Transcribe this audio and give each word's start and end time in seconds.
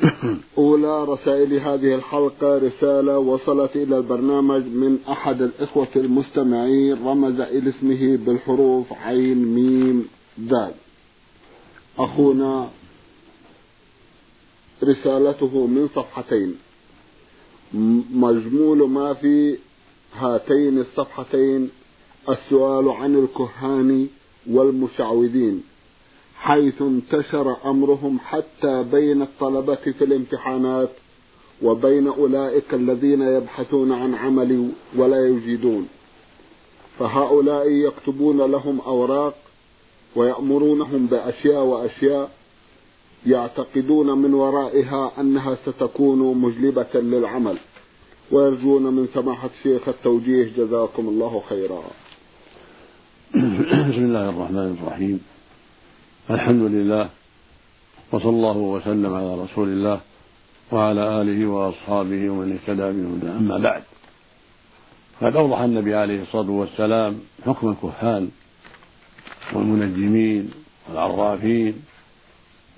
أولى 0.58 1.04
رسائل 1.04 1.54
هذه 1.54 1.94
الحلقة 1.94 2.58
رسالة 2.58 3.18
وصلت 3.18 3.76
إلى 3.76 3.96
البرنامج 3.96 4.62
من 4.62 4.98
أحد 5.08 5.42
الإخوة 5.42 5.88
المستمعين 5.96 7.06
رمز 7.06 7.40
إلى 7.40 7.70
اسمه 7.70 8.16
بالحروف 8.16 8.92
عين 8.92 9.44
ميم 9.44 10.08
دال 10.38 10.72
أخونا 11.98 12.70
رسالته 14.84 15.66
من 15.66 15.88
صفحتين. 15.94 16.56
مجمول 18.14 18.90
ما 18.90 19.14
في 19.14 19.58
هاتين 20.14 20.78
الصفحتين 20.78 21.70
السؤال 22.28 22.88
عن 22.88 23.16
الكهان 23.16 24.08
والمشعوذين. 24.50 25.62
حيث 26.40 26.82
انتشر 26.82 27.56
أمرهم 27.64 28.18
حتى 28.18 28.84
بين 28.92 29.22
الطلبة 29.22 29.74
في 29.74 30.04
الامتحانات 30.04 30.90
وبين 31.62 32.08
أولئك 32.08 32.74
الذين 32.74 33.22
يبحثون 33.22 33.92
عن 33.92 34.14
عمل 34.14 34.70
ولا 34.96 35.28
يجيدون 35.28 35.88
فهؤلاء 36.98 37.70
يكتبون 37.70 38.50
لهم 38.50 38.80
أوراق 38.80 39.34
ويأمرونهم 40.16 41.06
بأشياء 41.06 41.64
وأشياء 41.64 42.30
يعتقدون 43.26 44.18
من 44.18 44.34
ورائها 44.34 45.12
أنها 45.20 45.56
ستكون 45.66 46.38
مجلبة 46.38 46.94
للعمل 46.94 47.56
ويرجون 48.32 48.82
من 48.82 49.08
سماحة 49.14 49.50
الشيخ 49.58 49.88
التوجيه 49.88 50.52
جزاكم 50.56 51.08
الله 51.08 51.42
خيرا. 51.48 51.82
بسم 53.90 54.04
الله 54.04 54.28
الرحمن 54.28 54.76
الرحيم 54.82 55.20
الحمد 56.28 56.62
لله 56.62 57.10
وصلى 58.12 58.30
الله 58.30 58.56
وسلم 58.56 59.14
على 59.14 59.34
رسول 59.42 59.68
الله 59.68 60.00
وعلى 60.72 61.20
آله 61.22 61.46
وأصحابه 61.46 62.30
ومن 62.30 62.52
اهتدى 62.52 62.82
بهداه. 62.92 63.38
أما 63.38 63.58
بعد 63.58 63.82
قد 65.20 65.36
أوضح 65.36 65.58
النبي 65.60 65.94
عليه 65.94 66.22
الصلاة 66.22 66.50
والسلام 66.50 67.20
حكم 67.46 67.68
الكهان 67.70 68.30
والمنجمين 69.52 70.50
والعرافين 70.88 71.74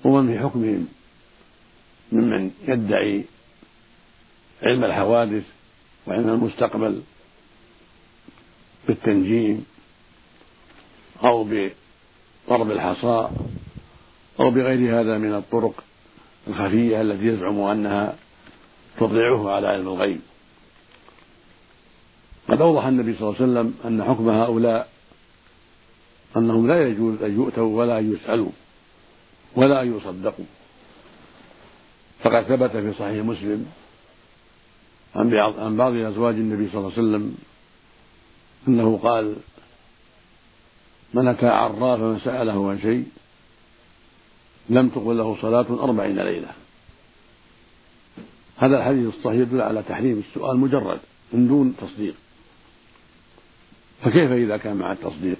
ومن 0.03 0.33
في 0.33 0.39
حكمهم 0.39 0.87
ممن 2.11 2.51
يدعي 2.67 3.23
علم 4.63 4.83
الحوادث 4.83 5.43
وعلم 6.07 6.29
المستقبل 6.29 7.01
بالتنجيم 8.87 9.65
أو 11.23 11.43
ضرب 12.49 12.71
الحصى 12.71 13.29
أو 14.39 14.51
بغير 14.51 15.01
هذا 15.01 15.17
من 15.17 15.33
الطرق 15.33 15.83
الخفية 16.47 17.01
التي 17.01 17.25
يزعم 17.25 17.59
أنها 17.59 18.15
تطلعه 18.97 19.51
على 19.51 19.67
علم 19.67 19.87
الغيب. 19.87 20.21
قد 22.49 22.61
أوضح 22.61 22.85
النبي 22.85 23.15
صلى 23.15 23.29
الله 23.29 23.41
عليه 23.41 23.51
وسلم 23.51 23.75
أن 23.85 24.03
حكم 24.03 24.29
هؤلاء 24.29 24.89
أنهم 26.37 26.67
لا 26.67 26.87
يجوز 26.87 27.23
أن 27.23 27.35
يؤتوا 27.35 27.77
ولا 27.77 27.99
أن 27.99 28.13
يسألوا 28.13 28.51
ولا 29.55 29.81
أن 29.81 29.97
يصدقوا. 29.97 30.45
فقد 32.23 32.43
ثبت 32.43 32.71
في 32.71 32.93
صحيح 32.93 33.25
مسلم 33.25 33.65
عن 35.15 35.77
بعض 35.77 35.95
أزواج 35.95 36.35
النبي 36.35 36.69
صلى 36.69 36.79
الله 36.79 36.91
عليه 36.97 37.07
وسلم 37.07 37.37
أنه 38.67 38.99
قال 39.03 39.35
من 41.13 41.27
أتى 41.27 41.47
عرافا 41.47 42.17
فسأله 42.17 42.69
عن 42.69 42.79
شيء 42.79 43.05
لم 44.69 44.89
تقل 44.89 45.17
له 45.17 45.37
صلاة 45.41 45.65
أربعين 45.83 46.19
ليلة. 46.19 46.51
هذا 48.57 48.77
الحديث 48.77 49.15
الصحيح 49.15 49.39
يدل 49.39 49.61
على 49.61 49.83
تحريم 49.83 50.23
السؤال 50.29 50.57
مجرد 50.57 50.99
من 51.33 51.47
دون 51.47 51.75
تصديق. 51.81 52.15
فكيف 54.01 54.31
إذا 54.31 54.57
كان 54.57 54.75
مع 54.75 54.91
التصديق؟ 54.91 55.37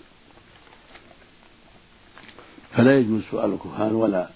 فلا 2.72 3.00
يجوز 3.00 3.22
سؤال 3.32 3.54
الكهان 3.54 3.96
ولا 3.96 4.30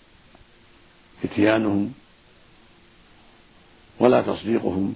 إتيانهم 1.24 1.94
ولا 4.00 4.22
تصديقهم. 4.22 4.96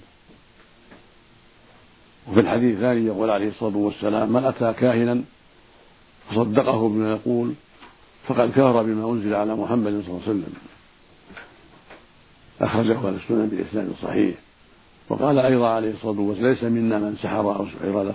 وفي 2.27 2.39
الحديث 2.39 2.75
الثاني 2.75 3.05
يقول 3.05 3.29
عليه 3.29 3.49
الصلاة 3.49 3.77
والسلام 3.77 4.33
من 4.33 4.45
أتى 4.45 4.73
كاهنا 4.73 5.23
فصدقه 6.31 6.89
بما 6.89 7.11
يقول 7.11 7.53
فقد 8.27 8.51
كفر 8.51 8.83
بما 8.83 9.11
أنزل 9.11 9.35
على 9.35 9.55
محمد 9.55 9.91
صلى 9.91 10.07
الله 10.07 10.21
عليه 10.27 10.31
وسلم. 10.31 10.53
أخرجه 12.61 13.07
أهل 13.07 13.15
السنن 13.15 13.47
بإسناد 13.47 13.93
صحيح. 14.01 14.35
وقال 15.09 15.39
أيضا 15.39 15.69
عليه 15.69 15.91
الصلاة 15.91 16.19
والسلام 16.19 16.51
ليس 16.51 16.63
منا 16.63 16.99
من 16.99 17.17
سحر 17.23 17.55
أو 17.55 17.65
سحر 17.65 18.03
له 18.03 18.13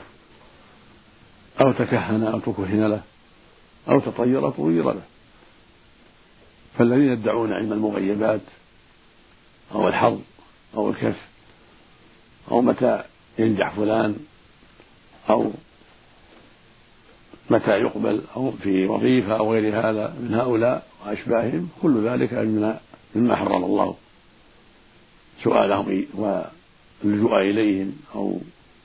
أو 1.61 1.73
تكهن 1.73 2.23
أو 2.23 2.39
تكهن 2.39 2.87
له 2.87 3.03
أو 3.89 4.01
تطير 4.01 4.51
تغير 4.51 4.85
له. 4.85 5.03
فالذين 6.79 7.13
يدعون 7.13 7.53
علم 7.53 7.73
المغيبات 7.73 8.41
أو 9.75 9.89
الحظ 9.89 10.19
أو 10.75 10.91
الكف 10.91 11.27
أو 12.51 12.63
متى 12.63 13.03
ينجح 13.39 13.71
فلان 13.71 14.17
أو 15.31 15.51
متى 17.51 17.71
يقبل 17.71 18.23
أو 18.37 18.53
في 18.53 18.87
وظيفة 18.87 19.37
أو 19.37 19.53
غير 19.53 19.79
هذا 19.79 20.17
من 20.21 20.35
هؤلاء 20.35 20.87
وأشباههم 21.07 21.69
كل 21.83 22.09
ذلك 22.09 22.33
مما 23.15 23.37
حرم 23.37 23.65
الله 23.65 23.97
سؤالهم 25.43 26.07
واللجوء 26.15 27.41
إليهم 27.41 27.97
أو 28.15 28.39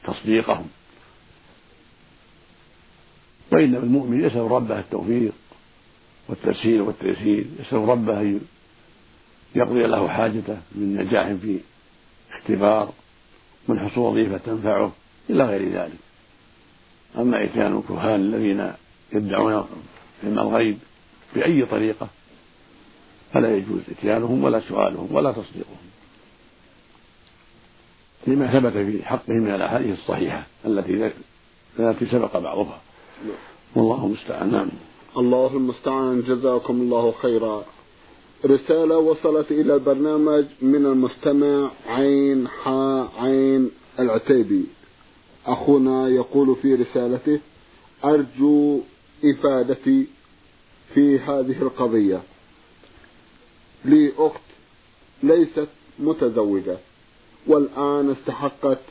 تصديقهم. 0.04 0.68
وإنما 3.52 3.78
المؤمن 3.78 4.26
يسأل 4.26 4.52
ربه 4.52 4.80
التوفيق 4.80 5.34
والتسهيل 6.30 6.82
والتيسير 6.82 7.46
يسأل 7.60 7.90
ربه 7.90 8.22
أن 8.22 8.40
يقضي 9.56 9.84
له 9.84 10.08
حاجته 10.08 10.58
من 10.76 10.96
نجاح 10.96 11.34
في 11.34 11.60
اختبار 12.32 12.94
من 13.68 13.80
حصول 13.80 14.04
وظيفة 14.04 14.38
تنفعه 14.38 14.92
إلى 15.30 15.44
غير 15.44 15.74
ذلك. 15.74 16.11
أما 17.18 17.44
إتيان 17.44 17.78
الكهان 17.78 18.20
الذين 18.20 18.74
يدعون 19.14 19.66
علم 20.24 20.40
الغيب 20.40 20.78
بأي 21.36 21.66
طريقة 21.66 22.08
فلا 23.34 23.56
يجوز 23.56 23.82
إتيانهم 23.92 24.44
ولا 24.44 24.60
سؤالهم 24.60 25.08
ولا 25.12 25.32
تصديقهم. 25.32 25.78
لما 28.28 28.60
ثبت 28.60 28.74
في 28.74 29.06
حقهم 29.06 29.38
من 29.38 29.56
الأحاديث 29.56 30.00
الصحيحة 30.00 30.44
التي 30.66 31.12
التي 31.80 32.06
سبق 32.06 32.38
بعضها. 32.38 32.82
والله 33.76 34.06
المستعان. 34.06 34.52
نعم. 34.52 34.70
الله 35.18 35.58
المستعان. 35.58 36.22
جزاكم 36.22 36.74
الله 36.82 37.14
خيرا. 37.22 37.66
رسالة 38.46 38.98
وصلت 38.98 39.52
إلى 39.52 39.76
البرنامج 39.76 40.46
من 40.62 40.86
المستمع 40.86 41.70
عين 41.88 42.48
حاء 42.48 43.12
عين 43.20 43.72
العتيبي. 44.00 44.66
أخونا 45.48 46.08
يقول 46.08 46.56
في 46.62 46.76
رسالته 46.76 47.40
أرجو 48.06 48.80
إفادتي 49.26 50.08
في 50.94 51.20
هذه 51.20 51.62
القضية. 51.62 52.22
لي 53.86 54.12
أخت 54.18 54.42
ليست 55.24 55.68
متزوجة 56.00 56.78
والآن 57.48 58.10
استحقت 58.10 58.82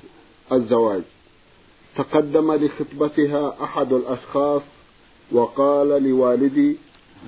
الزواج. 0.53 1.03
تقدم 1.97 2.53
لخطبتها 2.53 3.57
أحد 3.65 3.93
الأشخاص 3.93 4.63
وقال 5.33 5.89
لوالدي 6.03 6.77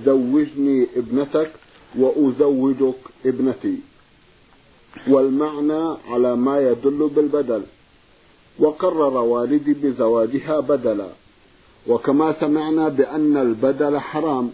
زوجني 0.04 0.86
ابنتك 0.96 1.52
وأزوجك 1.98 2.98
ابنتي. 3.26 3.76
والمعنى 5.08 5.96
على 6.08 6.36
ما 6.36 6.60
يدل 6.60 7.10
بالبدل. 7.16 7.62
وقرر 8.58 9.16
والدي 9.16 9.75
بزواجها 9.75 10.60
بدلا. 10.60 11.08
وكما 11.88 12.32
سمعنا 12.40 12.88
بأن 12.88 13.37
البدل 13.37 13.99
حرام 13.99 14.50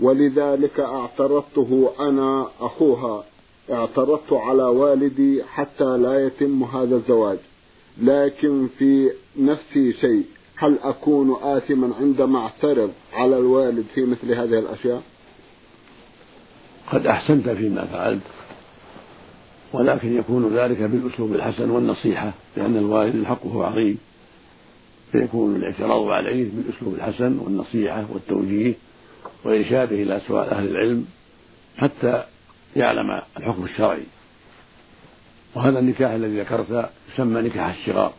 ولذلك 0.00 0.80
اعترضته 0.80 1.90
أنا 2.00 2.48
أخوها. 2.60 3.24
اعترضت 3.70 4.32
على 4.32 4.62
والدي 4.62 5.44
حتى 5.44 5.96
لا 5.96 6.26
يتم 6.26 6.64
هذا 6.64 6.96
الزواج. 6.96 7.38
لكن 8.02 8.68
في 8.78 9.10
نفسي 9.36 9.92
شيء 9.92 10.24
هل 10.56 10.78
أكون 10.82 11.36
آثما 11.42 11.94
عندما 12.00 12.38
أعترض 12.38 12.90
على 13.12 13.38
الوالد 13.38 13.84
في 13.94 14.04
مثل 14.04 14.32
هذه 14.32 14.58
الأشياء؟ 14.58 15.02
قد 16.92 17.06
أحسنت 17.06 17.48
فيما 17.48 17.84
فعلت. 17.84 18.22
ولكن 19.72 20.16
يكون 20.16 20.56
ذلك 20.56 20.82
بالأسلوب 20.82 21.32
الحسن 21.32 21.70
والنصيحة 21.70 22.32
لأن 22.56 22.76
الوالد 22.76 23.24
حقه 23.24 23.66
عظيم. 23.66 23.98
فيكون 25.12 25.56
الاعتراض 25.56 26.08
عليه 26.08 26.50
بالأسلوب 26.50 26.94
الحسن 26.94 27.38
والنصيحة 27.38 28.06
والتوجيه 28.12 28.74
وإرشاده 29.44 29.96
إلى 29.96 30.20
سؤال 30.28 30.48
أهل 30.48 30.68
العلم 30.68 31.06
حتى 31.76 32.24
يعلم 32.76 33.22
الحكم 33.36 33.64
الشرعي. 33.64 34.04
وهذا 35.54 35.78
النكاح 35.78 36.10
الذي 36.10 36.40
ذكرت 36.40 36.90
يسمى 37.14 37.42
نكاح 37.42 37.68
الشغار. 37.68 38.12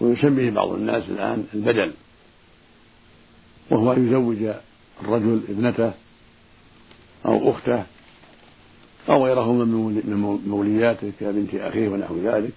ويسميه 0.00 0.50
بعض 0.50 0.72
الناس 0.72 1.04
الآن 1.08 1.46
البدل. 1.54 1.92
وهو 3.70 3.92
أن 3.92 4.08
يزوج 4.08 4.54
الرجل 5.02 5.42
ابنته 5.48 5.92
أو 7.26 7.50
أخته 7.50 7.84
أو 9.10 9.26
غيرهما 9.26 9.64
من 9.64 10.40
مولياته 10.46 11.12
كبنت 11.20 11.54
أخيه 11.54 11.88
ونحو 11.88 12.18
ذلك 12.18 12.52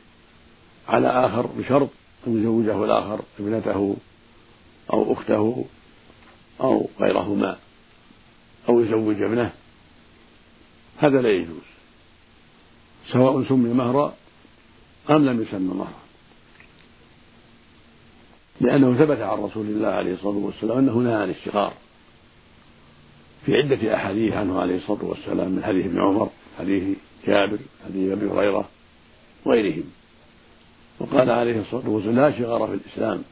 على 0.88 1.08
آخر 1.08 1.46
بشرط 1.46 1.90
أن 2.28 2.40
يزوجه 2.40 2.86
الآخر 2.86 3.20
ابنته 3.40 3.96
أو 4.94 5.14
أخته 5.14 5.66
أو 6.62 6.90
غيرهما 7.02 7.58
أو 8.70 8.80
يزوج 8.80 9.22
ابنه. 9.22 9.52
هذا 10.98 11.22
لا 11.22 11.30
يجوز. 11.30 11.64
سواء 13.12 13.44
سمي 13.44 13.74
مهرا 13.74 14.14
أم 15.10 15.26
لم 15.26 15.42
يسمى 15.42 15.74
مهرا. 15.74 16.04
لأنه 18.62 18.94
ثبت 18.94 19.20
عن 19.20 19.38
رسول 19.38 19.66
الله 19.66 19.88
عليه 19.88 20.14
الصلاة 20.14 20.38
والسلام 20.38 20.78
أنه 20.78 20.98
نهى 20.98 21.14
عن 21.14 21.30
الشغار. 21.30 21.74
في 23.46 23.56
عدة 23.56 23.96
أحاديث 23.96 24.34
عنه 24.34 24.60
عليه 24.60 24.76
الصلاة 24.76 25.06
والسلام 25.06 25.52
من 25.52 25.64
حديث 25.64 25.86
ابن 25.86 26.00
عمر 26.00 26.30
حديث 26.60 26.98
جابر 27.28 27.58
حديث 27.86 28.12
أبي 28.12 28.30
هريرة 28.30 28.70
وغيرهم. 29.46 29.84
وقال 31.00 31.30
عليه 31.30 31.62
الصلاة 31.62 31.90
والسلام 31.90 32.16
لا 32.16 32.40
شغار 32.40 32.68
في 32.68 32.74
الإسلام. 32.74 33.24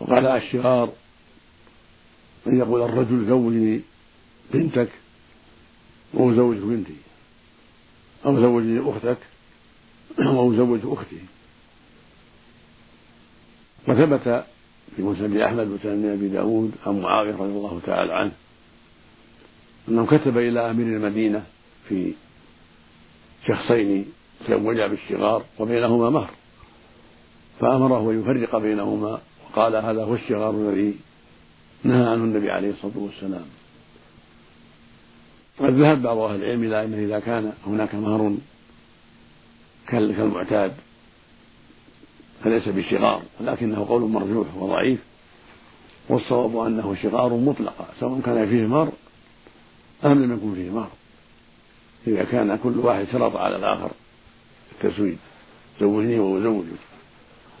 وقال 0.00 0.26
الشغار 0.26 0.92
أن 2.46 2.58
يقول 2.58 2.82
الرجل 2.82 3.26
زوجني 3.26 3.80
بنتك 4.52 4.88
وأزوجك 6.14 6.60
بنتي 6.60 6.96
أو 8.26 8.40
زوجني 8.40 8.90
أختك 8.90 9.18
أو 10.20 10.52
أزوج 10.52 10.80
أختي. 10.84 11.20
وثبت 13.88 14.44
في 14.96 15.02
مسند 15.02 15.36
أحمد 15.36 15.68
وسند 15.68 16.04
أبي 16.04 16.28
داود 16.28 16.72
عن 16.86 17.00
معاوية 17.00 17.32
رضي 17.32 17.44
الله 17.44 17.80
تعالى 17.86 18.14
عنه 18.14 18.32
أنه 19.88 20.06
كتب 20.06 20.38
إلى 20.38 20.70
أمير 20.70 20.86
المدينة 20.86 21.44
في 21.88 22.12
شخصين 23.46 24.06
تزوجا 24.46 24.86
بالشغار 24.86 25.42
وبينهما 25.58 26.10
مهر. 26.10 26.30
فأمره 27.60 28.10
أن 28.10 28.20
يفرق 28.20 28.58
بينهما 28.58 29.20
وقال 29.44 29.76
هذا 29.76 30.04
هو 30.04 30.14
الشغار 30.14 30.50
الذي 30.50 30.94
نهى 31.84 32.06
عنه 32.06 32.24
النبي 32.24 32.50
عليه 32.50 32.70
الصلاة 32.70 32.98
والسلام. 32.98 33.46
قد 35.58 35.74
ذهب 35.74 36.02
بعض 36.02 36.18
أهل 36.18 36.44
العلم 36.44 36.64
إلى 36.64 36.84
أنه 36.84 36.96
إذا 36.96 37.20
كان 37.20 37.52
هناك 37.66 37.94
مهر 37.94 38.34
كالمعتاد 39.88 40.72
فليس 42.44 42.68
بشغار 42.68 43.22
ولكنه 43.40 43.86
قول 43.88 44.02
مرجوح 44.02 44.56
وضعيف 44.56 45.04
والصواب 46.08 46.56
أنه 46.56 46.96
شغار 47.02 47.34
مطلقة 47.34 47.86
سواء 48.00 48.20
كان 48.20 48.48
فيه 48.48 48.66
مهر 48.66 48.92
أم 50.06 50.22
لم 50.24 50.32
يكن 50.32 50.54
فيه 50.54 50.70
مهر 50.70 50.90
إذا 52.06 52.24
كان 52.24 52.58
كل 52.62 52.78
واحد 52.78 53.06
شرط 53.12 53.36
على 53.36 53.56
الآخر 53.56 53.90
التزويج 54.72 55.16
زوجني 55.80 56.18
وأزوجك 56.18 56.78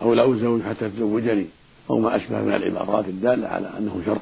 أو 0.02 0.14
لا 0.14 0.34
أزوج 0.34 0.62
حتى 0.62 0.88
تزوجني. 0.88 1.46
أو 1.90 1.98
ما 1.98 2.16
أشبه 2.16 2.40
من 2.42 2.54
العبارات 2.54 3.04
الدالة 3.04 3.48
على 3.48 3.72
أنه 3.78 4.02
شرط. 4.06 4.20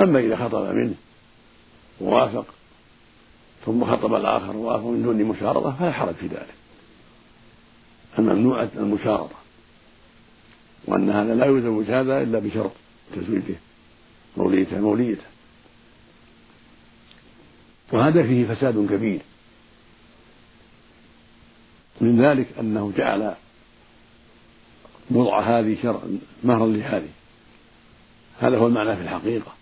أما 0.00 0.20
إذا 0.20 0.36
خطب 0.36 0.74
منه 0.74 0.94
ووافق 2.00 2.44
ثم 3.66 3.84
خطب 3.84 4.14
الآخر 4.14 4.56
ووافق 4.56 4.86
من 4.86 5.02
دون 5.02 5.16
مشارطة 5.16 5.76
فلا 5.78 5.92
حرج 5.92 6.14
في 6.14 6.26
ذلك. 6.26 6.54
الممنوعة 8.18 8.70
المشارطة 8.76 9.36
وأن 10.84 11.10
هذا 11.10 11.34
لا 11.34 11.46
يزوج 11.46 11.90
هذا 11.90 12.22
إلا 12.22 12.38
بشرط 12.38 12.72
تزويجه 13.16 13.54
موليته 14.36 14.80
موليته. 14.80 15.31
وهذا 17.92 18.22
فيه 18.22 18.54
فساد 18.54 18.86
كبير. 18.90 19.20
من 22.00 22.22
ذلك 22.22 22.46
أنه 22.60 22.92
جعل 22.96 23.34
وضع 25.10 25.40
هذه 25.40 25.76
شرع 25.82 26.00
مهرا 26.44 26.66
لهذه 26.66 27.08
هذا 28.40 28.58
هو 28.58 28.66
المعنى 28.66 28.96
في 28.96 29.02
الحقيقة. 29.02 29.52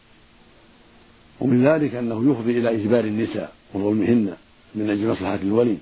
ومن 1.41 1.67
ذلك 1.67 1.95
أنه 1.95 2.31
يفضي 2.31 2.59
إلى 2.59 2.75
إجبار 2.75 3.05
النساء 3.05 3.53
وظلمهن 3.75 4.37
من 4.75 4.91
أجل 4.91 5.09
مصلحة 5.09 5.35
الولي 5.35 5.77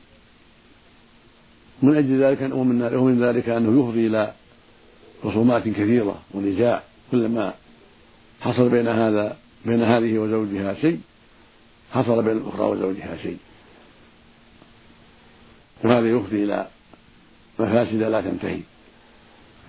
من 1.82 1.96
أجل 1.96 2.22
ذلك 2.22 2.50
ومن, 2.52 2.94
ومن 2.94 3.24
ذلك 3.24 3.48
أنه 3.48 3.80
يفضي 3.80 4.06
إلى 4.06 4.32
خصومات 5.22 5.68
كثيرة 5.68 6.20
ونزاع 6.34 6.82
كلما 7.10 7.54
حصل 8.40 8.68
بين 8.68 8.88
هذا 8.88 9.36
بين 9.66 9.82
هذه 9.82 10.18
وزوجها 10.18 10.74
شيء 10.74 11.00
حصل 11.92 12.22
بين 12.22 12.36
الأخرى 12.36 12.66
وزوجها 12.66 13.16
شيء. 13.22 13.38
وهذا 15.84 16.10
يفضي 16.10 16.44
إلى 16.44 16.68
مفاسد 17.58 17.94
لا 17.94 18.20
تنتهي. 18.20 18.60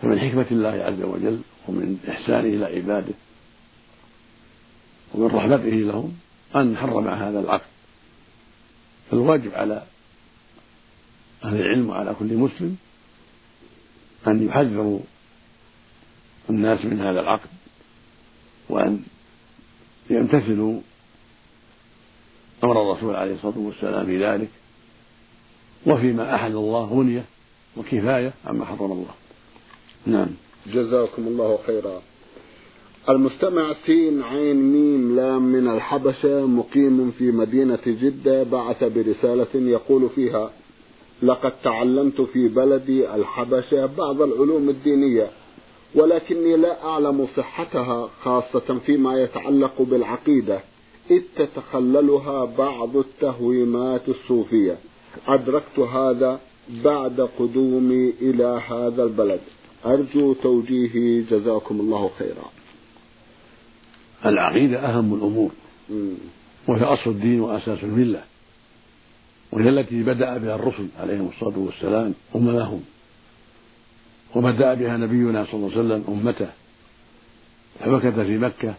فمن 0.01 0.19
حكمة 0.19 0.45
الله 0.51 0.69
عز 0.69 1.01
وجل 1.01 1.41
ومن 1.67 1.99
إحسانه 2.09 2.39
إلى 2.39 2.65
عباده 2.65 3.13
ومن 5.13 5.27
رحمته 5.27 5.69
لهم 5.69 6.17
أن 6.55 6.77
حرم 6.77 7.07
هذا 7.07 7.39
العقد. 7.39 7.67
فالواجب 9.11 9.53
على 9.53 9.83
أهل 11.43 11.55
العلم 11.55 11.89
وعلى 11.89 12.15
كل 12.19 12.38
مسلم 12.38 12.77
أن 14.27 14.47
يحذروا 14.47 14.99
الناس 16.49 16.85
من 16.85 16.99
هذا 16.99 17.19
العقد 17.19 17.49
وأن 18.69 19.03
يمتثلوا 20.09 20.81
أمر 22.63 22.82
الرسول 22.82 23.16
عليه 23.16 23.34
الصلاة 23.36 23.58
والسلام 23.58 24.06
في 24.06 24.25
ذلك 24.25 24.50
وفيما 25.86 26.36
أحل 26.36 26.51
الله 26.51 26.86
غنية 26.86 27.25
وكفاية 27.78 28.34
عما 28.46 28.66
حرم 28.66 28.92
الله. 28.92 29.13
نعم. 30.06 30.28
جزاكم 30.68 31.28
الله 31.28 31.60
خيرا. 31.68 32.01
المستمع 33.10 33.74
سين 33.86 34.24
عين 34.24 34.56
ميم 34.56 35.16
لام 35.16 35.42
من 35.42 35.68
الحبشة 35.68 36.46
مقيم 36.46 37.12
في 37.12 37.32
مدينة 37.32 37.80
جدة 37.86 38.44
بعث 38.44 38.84
برسالة 38.84 39.48
يقول 39.56 40.10
فيها 40.16 40.51
لقد 41.24 41.54
تعلمت 41.63 42.22
في 42.22 42.48
بلدي 42.48 43.16
الحبشة 43.16 43.86
بعض 43.86 44.22
العلوم 44.22 44.70
الدينية 44.70 45.28
ولكني 45.96 46.58
لا 46.58 46.86
أعلم 46.86 47.28
صحتها 47.38 48.10
خاصة 48.24 48.80
فيما 48.86 49.22
يتعلق 49.22 49.82
بالعقيدة 49.82 50.60
إذ 51.12 51.22
تتخللها 51.36 52.46
بعض 52.46 52.98
التهويمات 52.98 54.10
الصوفية. 54.10 54.78
أدركت 55.28 55.80
هذا 55.80 56.39
بعد 56.84 57.30
قدومي 57.39 58.13
إلى 58.22 58.62
هذا 58.70 59.04
البلد. 59.04 59.39
أرجو 59.86 60.34
توجيهي. 60.34 61.22
جزاكم 61.22 61.80
الله 61.80 62.10
خيرا. 62.20 62.46
العقيدة 64.25 64.80
أهم 64.80 65.13
الأمور. 65.13 65.51
وهي 66.68 66.84
أصل 66.84 67.10
الدين 67.10 67.42
وأساس 67.42 67.84
الملة. 67.84 68.24
وهي 69.51 69.70
التي 69.70 70.04
بدأ 70.04 70.38
بها 70.38 70.56
الرسل 70.56 70.88
عليهم 71.00 71.30
الصلاة 71.34 71.60
والسلام 71.60 72.13
أممهم. 72.36 72.82
وبدأ 74.36 74.74
بها 74.74 74.98
نبينا 74.98 75.46
صلى 75.46 75.54
الله 75.54 75.72
عليه 75.72 75.80
وسلم 75.80 76.04
أمته. 76.08 76.50
فمكث 77.80 78.20
في 78.20 78.38
مكة. 78.38 78.74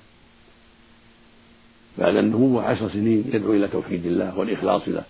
بعد 2.01 2.17
النبوة 2.17 2.63
عشر 2.63 2.89
سنين 2.89 3.25
يدعو 3.33 3.53
إلى 3.53 3.69
توحيد 3.69 4.07
الله 4.07 4.39
والإخلاص 4.39 4.83
له 4.87 5.05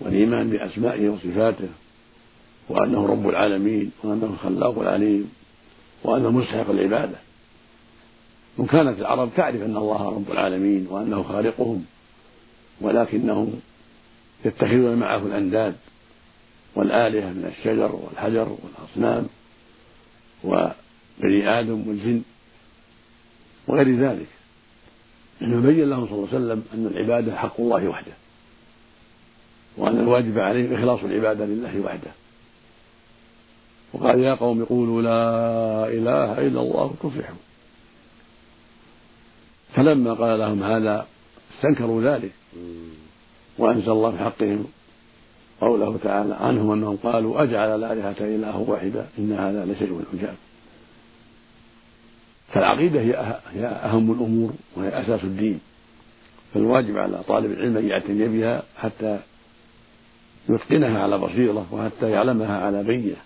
والإيمان 0.00 0.50
بأسمائه 0.50 1.08
وصفاته 1.08 1.68
وأنه 2.68 3.06
رب 3.06 3.28
العالمين 3.28 3.90
وأنه 4.02 4.26
الخلاق 4.26 4.78
العليم 4.78 5.32
وأنه 6.04 6.30
مستحق 6.30 6.70
العبادة. 6.70 7.16
وكانت 8.58 8.98
العرب 8.98 9.30
تعرف 9.36 9.62
أن 9.62 9.76
الله 9.76 10.08
رب 10.08 10.32
العالمين 10.32 10.86
وأنه 10.90 11.22
خالقهم 11.22 11.84
ولكنهم 12.80 13.60
يتخذون 14.44 14.94
معه 14.94 15.26
الأنداد 15.26 15.74
والآلهة 16.74 17.30
من 17.30 17.52
الشجر 17.58 17.94
والحجر 17.94 18.56
والأصنام 18.62 19.26
وبني 20.44 21.48
آدم 21.60 21.88
والجن 21.88 22.22
وغير 23.66 23.96
ذلك. 23.96 24.41
بين 25.42 25.90
لهم 25.90 26.06
صلى 26.06 26.14
الله 26.14 26.28
عليه 26.32 26.36
وسلم 26.36 26.64
أن 26.74 26.86
العبادة 26.86 27.36
حق 27.36 27.60
الله 27.60 27.88
وحده 27.88 28.12
وأن 29.76 30.00
الواجب 30.00 30.38
عليهم 30.38 30.74
إخلاص 30.74 31.04
العبادة 31.04 31.44
لله 31.44 31.80
وحده. 31.80 32.10
وقال 33.92 34.20
يا 34.20 34.34
قوم 34.34 34.64
قولوا 34.64 35.02
لا 35.02 35.88
إله 35.88 36.46
إلا 36.46 36.60
الله 36.60 36.94
تفلحوا 37.02 37.36
فلما 39.74 40.12
قال 40.12 40.38
لهم 40.38 40.62
هذا 40.62 41.06
استنكروا 41.56 42.02
ذلك. 42.02 42.32
وأنزل 43.58 43.90
الله 43.90 44.10
في 44.10 44.18
حقهم 44.18 44.64
قوله 45.60 45.98
تعالى 46.02 46.34
عنهم 46.34 46.70
أنهم 46.72 46.96
قالوا 46.96 47.42
أجعل 47.42 47.84
الآلهة 47.84 48.16
إله 48.20 48.58
واحدا 48.58 49.06
إن 49.18 49.32
هذا 49.32 49.64
لشيء 49.64 50.02
عجاب. 50.14 50.36
فالعقيدة 52.52 53.00
هي 53.00 53.66
أهم 53.66 54.12
الأمور 54.12 54.52
وهي 54.76 55.02
أساس 55.02 55.24
الدين. 55.24 55.60
فالواجب 56.54 56.98
على 56.98 57.22
طالب 57.28 57.52
العلم 57.52 57.76
أن 57.76 57.88
يعتني 57.88 58.28
بها 58.28 58.62
حتى 58.76 59.18
يتقنها 60.48 61.02
على 61.02 61.18
بصيرة 61.18 61.66
وحتى 61.72 62.10
يعلمها 62.10 62.58
على 62.66 62.82
بينة. 62.82 63.16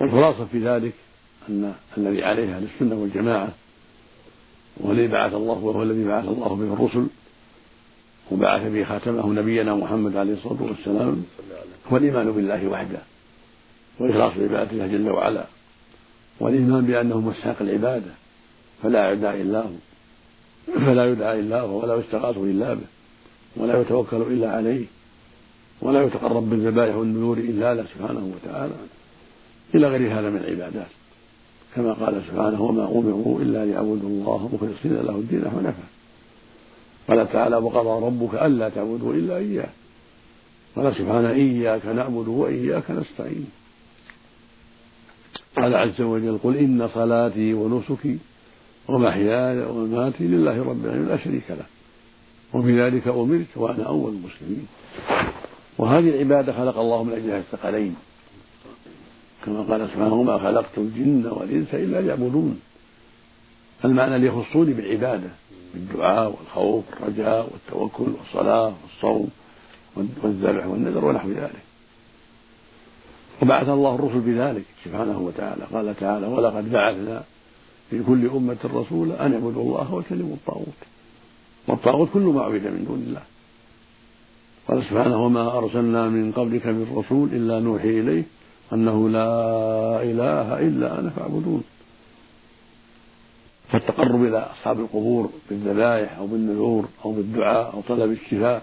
والخلاصة 0.00 0.44
في 0.44 0.58
ذلك 0.58 0.92
أن 1.48 1.74
الذي 1.98 2.24
عليه 2.24 2.56
أهل 2.56 2.64
السنة 2.74 2.94
والجماعة 2.94 3.48
والذي 4.76 5.08
بعث 5.08 5.34
الله 5.34 5.58
وهو 5.58 5.82
الذي 5.82 6.04
بعث 6.04 6.24
الله 6.24 6.48
به 6.56 6.72
الرسل 6.72 7.06
وبعث 8.30 8.72
به 8.72 8.84
خاتمه 8.84 9.32
نبينا 9.32 9.74
محمد 9.74 10.16
عليه 10.16 10.32
الصلاة 10.32 10.62
والسلام 10.62 11.24
هو 11.92 11.96
الإيمان 11.96 12.32
بالله 12.32 12.66
وحده 12.68 12.98
وإخلاص 14.00 14.32
عبادته 14.38 14.86
جل 14.86 15.10
وعلا. 15.10 15.46
والإيمان 16.40 16.86
بأنه 16.86 17.20
مستحق 17.20 17.62
العبادة 17.62 18.10
فلا 18.82 19.12
يدعى 19.12 19.42
إلا 19.42 19.60
هو. 19.60 19.76
فلا 20.74 21.06
يدعى 21.06 21.40
إلا 21.40 21.60
هو 21.60 21.82
ولا 21.82 21.94
يستغاث 21.96 22.36
إلا 22.36 22.74
به 22.74 22.86
ولا 23.56 23.80
يتوكل 23.80 24.16
إلا 24.16 24.50
عليه 24.50 24.84
ولا 25.80 26.02
يتقرب 26.02 26.50
بالذبائح 26.50 26.96
والنذور 26.96 27.38
إلا 27.38 27.74
له 27.74 27.84
سبحانه 27.94 28.32
وتعالى. 28.34 28.74
إلى 29.74 29.88
غير 29.88 30.12
هذا 30.12 30.30
من 30.30 30.36
العبادات. 30.36 30.86
كما 31.74 31.92
قال 31.92 32.22
سبحانه 32.30 32.62
وما 32.62 32.84
أمروا 32.84 33.40
إلا 33.40 33.64
ليعبدوا 33.64 34.08
الله 34.08 34.50
مخلصين 34.52 34.92
له 34.92 35.16
الدين 35.16 35.50
حنفاء. 35.50 35.88
قال 37.08 37.32
تعالى 37.32 37.56
وقضى 37.56 38.06
ربك 38.06 38.34
ألا 38.34 38.68
تعبدوا 38.68 39.14
إلا 39.14 39.36
إياه. 39.36 39.68
قال 40.76 40.96
سبحانه 40.96 41.30
إياك 41.30 41.86
نعبد 41.86 42.28
وإياك 42.28 42.90
نستعين. 42.90 43.50
قال 45.56 45.74
عز 45.74 46.00
وجل 46.00 46.38
قل 46.44 46.56
إن 46.56 46.88
صلاتي 46.94 47.54
ونسكي 47.54 48.18
ومحياي 48.88 49.58
ومماتي 49.64 50.24
لله 50.24 50.64
رب 50.64 50.84
العالمين 50.84 51.08
لا 51.08 51.16
شريك 51.16 51.50
له. 51.50 51.66
وبذلك 52.54 53.08
أمرت 53.08 53.56
وأنا 53.56 53.84
أول 53.84 54.12
المسلمين. 54.12 54.66
وهذه 55.78 56.08
العبادة 56.08 56.52
خلق 56.52 56.78
الله 56.78 57.04
من 57.04 57.12
أجلها 57.12 57.38
الثقلين. 57.38 57.96
كما 59.44 59.62
قال 59.62 59.88
سبحانه 59.88 60.14
وما 60.14 60.38
خلقت 60.38 60.78
الجن 60.78 61.26
والإنس 61.26 61.74
إلا 61.74 62.00
ليعبدون. 62.00 62.60
المعنى 63.84 64.18
ليخصوني 64.18 64.72
بالعبادة 64.72 65.30
بالدعاء 65.74 66.36
والخوف 66.38 66.84
والرجاء 67.00 67.50
والتوكل 67.52 68.12
والصلاة 68.18 68.74
والصوم 68.82 69.30
والذبح 69.96 70.66
والنذر 70.66 71.04
ونحو 71.04 71.28
ذلك. 71.28 71.65
وبعث 73.42 73.68
الله 73.68 73.94
الرسل 73.94 74.20
بذلك 74.20 74.64
سبحانه 74.84 75.18
وتعالى. 75.18 75.64
قال 75.72 75.96
تعالى 75.96 76.26
ولقد 76.26 76.72
بعثنا 76.72 77.22
في 77.90 78.02
كل 78.02 78.26
أمة 78.26 78.56
رسولا 78.64 79.26
أن 79.26 79.32
اعبدوا 79.32 79.62
الله 79.62 79.94
واجتنبوا 79.94 80.34
الطاغوت. 80.34 80.80
والطاغوت 81.68 82.08
كل 82.12 82.20
ما 82.20 82.42
عبد 82.42 82.66
من 82.66 82.84
دون 82.88 83.04
الله. 83.08 83.22
قال 84.68 84.84
سبحانه 84.84 85.24
وما 85.24 85.58
أرسلنا 85.58 86.08
من 86.08 86.32
قبلك 86.32 86.66
من 86.66 86.92
رسول 86.96 87.28
إلا 87.28 87.60
نوحي 87.60 88.00
إليه 88.00 88.22
أنه 88.72 89.08
لا 89.08 89.30
إله 90.02 90.58
إلا 90.60 90.98
أنا 90.98 91.10
فاعبدون. 91.10 91.62
فالتقرب 93.68 94.24
إلى 94.24 94.38
أصحاب 94.38 94.80
القبور 94.80 95.30
بالذبائح 95.50 96.18
أو 96.18 96.26
بالنذور 96.26 96.88
أو 97.04 97.12
بالدعاء 97.12 97.74
أو 97.74 97.80
طلب 97.88 98.12
الشفاء 98.12 98.62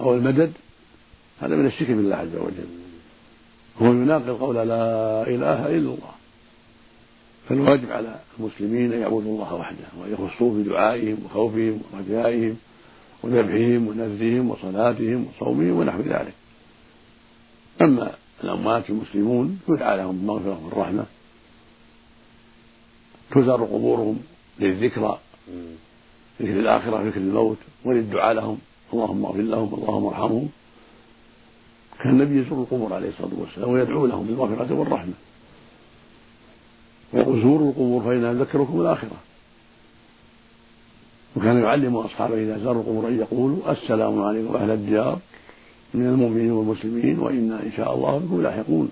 أو 0.00 0.14
المدد 0.14 0.52
هذا 1.40 1.56
من 1.56 1.66
الشرك 1.66 1.90
بالله 1.90 2.16
عز 2.16 2.36
وجل. 2.36 2.89
هو 3.82 3.86
يناقض 3.86 4.30
قول 4.30 4.56
لا 4.56 5.22
إله 5.22 5.66
إلا 5.66 5.76
الله. 5.76 6.14
فالواجب 7.48 7.92
على 7.92 8.20
المسلمين 8.38 8.92
أن 8.92 9.00
يعبدوا 9.00 9.20
الله 9.20 9.54
وحده 9.54 9.86
وأن 10.00 10.12
يخصوه 10.12 10.62
بدعائهم 10.62 11.18
وخوفهم 11.24 11.80
ورجائهم 11.92 12.56
وذبحهم 13.22 13.88
ونذرهم 13.88 14.50
وصلاتهم 14.50 15.26
وصومهم 15.26 15.70
ونحو 15.78 16.00
ذلك. 16.00 16.34
أما 17.82 18.12
الأموات 18.44 18.90
المسلمون 18.90 19.60
يدعى 19.68 19.96
لهم 19.96 20.16
بالمغفرة 20.16 20.60
والرحمة 20.64 21.04
تزار 23.30 23.64
قبورهم 23.64 24.18
للذكرى 24.58 25.18
ذكر 26.42 26.60
الآخرة 26.60 27.02
ذكر 27.02 27.20
الموت 27.20 27.58
وللدعاء 27.84 28.32
لهم. 28.32 28.58
اللهم 28.92 29.24
اغفر 29.24 29.40
لهم 29.40 29.74
اللهم 29.74 30.06
ارحمهم. 30.06 30.48
كان 32.02 32.12
النبي 32.12 32.40
يزور 32.40 32.58
القبور 32.58 32.92
عليه 32.92 33.08
الصلاة 33.08 33.30
والسلام 33.40 33.70
ويدعو 33.70 34.06
لهم 34.06 34.26
بالمغفرة 34.26 34.74
والرحمة 34.74 35.12
ويقول 37.12 37.42
زوروا 37.42 37.70
القبور 37.70 38.02
فإنها 38.02 38.32
تذكركم 38.32 38.80
الآخرة. 38.80 39.16
وكان 41.36 41.62
يعلم 41.62 41.96
أصحابه 41.96 42.42
إذا 42.42 42.58
زاروا 42.58 42.82
القبور 42.82 43.08
أن 43.08 43.18
يقولوا 43.18 43.72
السلام 43.72 44.22
عليكم 44.22 44.56
أهل 44.56 44.70
الديار 44.70 45.18
من 45.94 46.06
المؤمنين 46.06 46.50
والمسلمين 46.50 47.18
وإنا 47.18 47.62
إن 47.62 47.72
شاء 47.76 47.94
الله 47.94 48.18
بكم 48.18 48.42
لاحقون. 48.42 48.90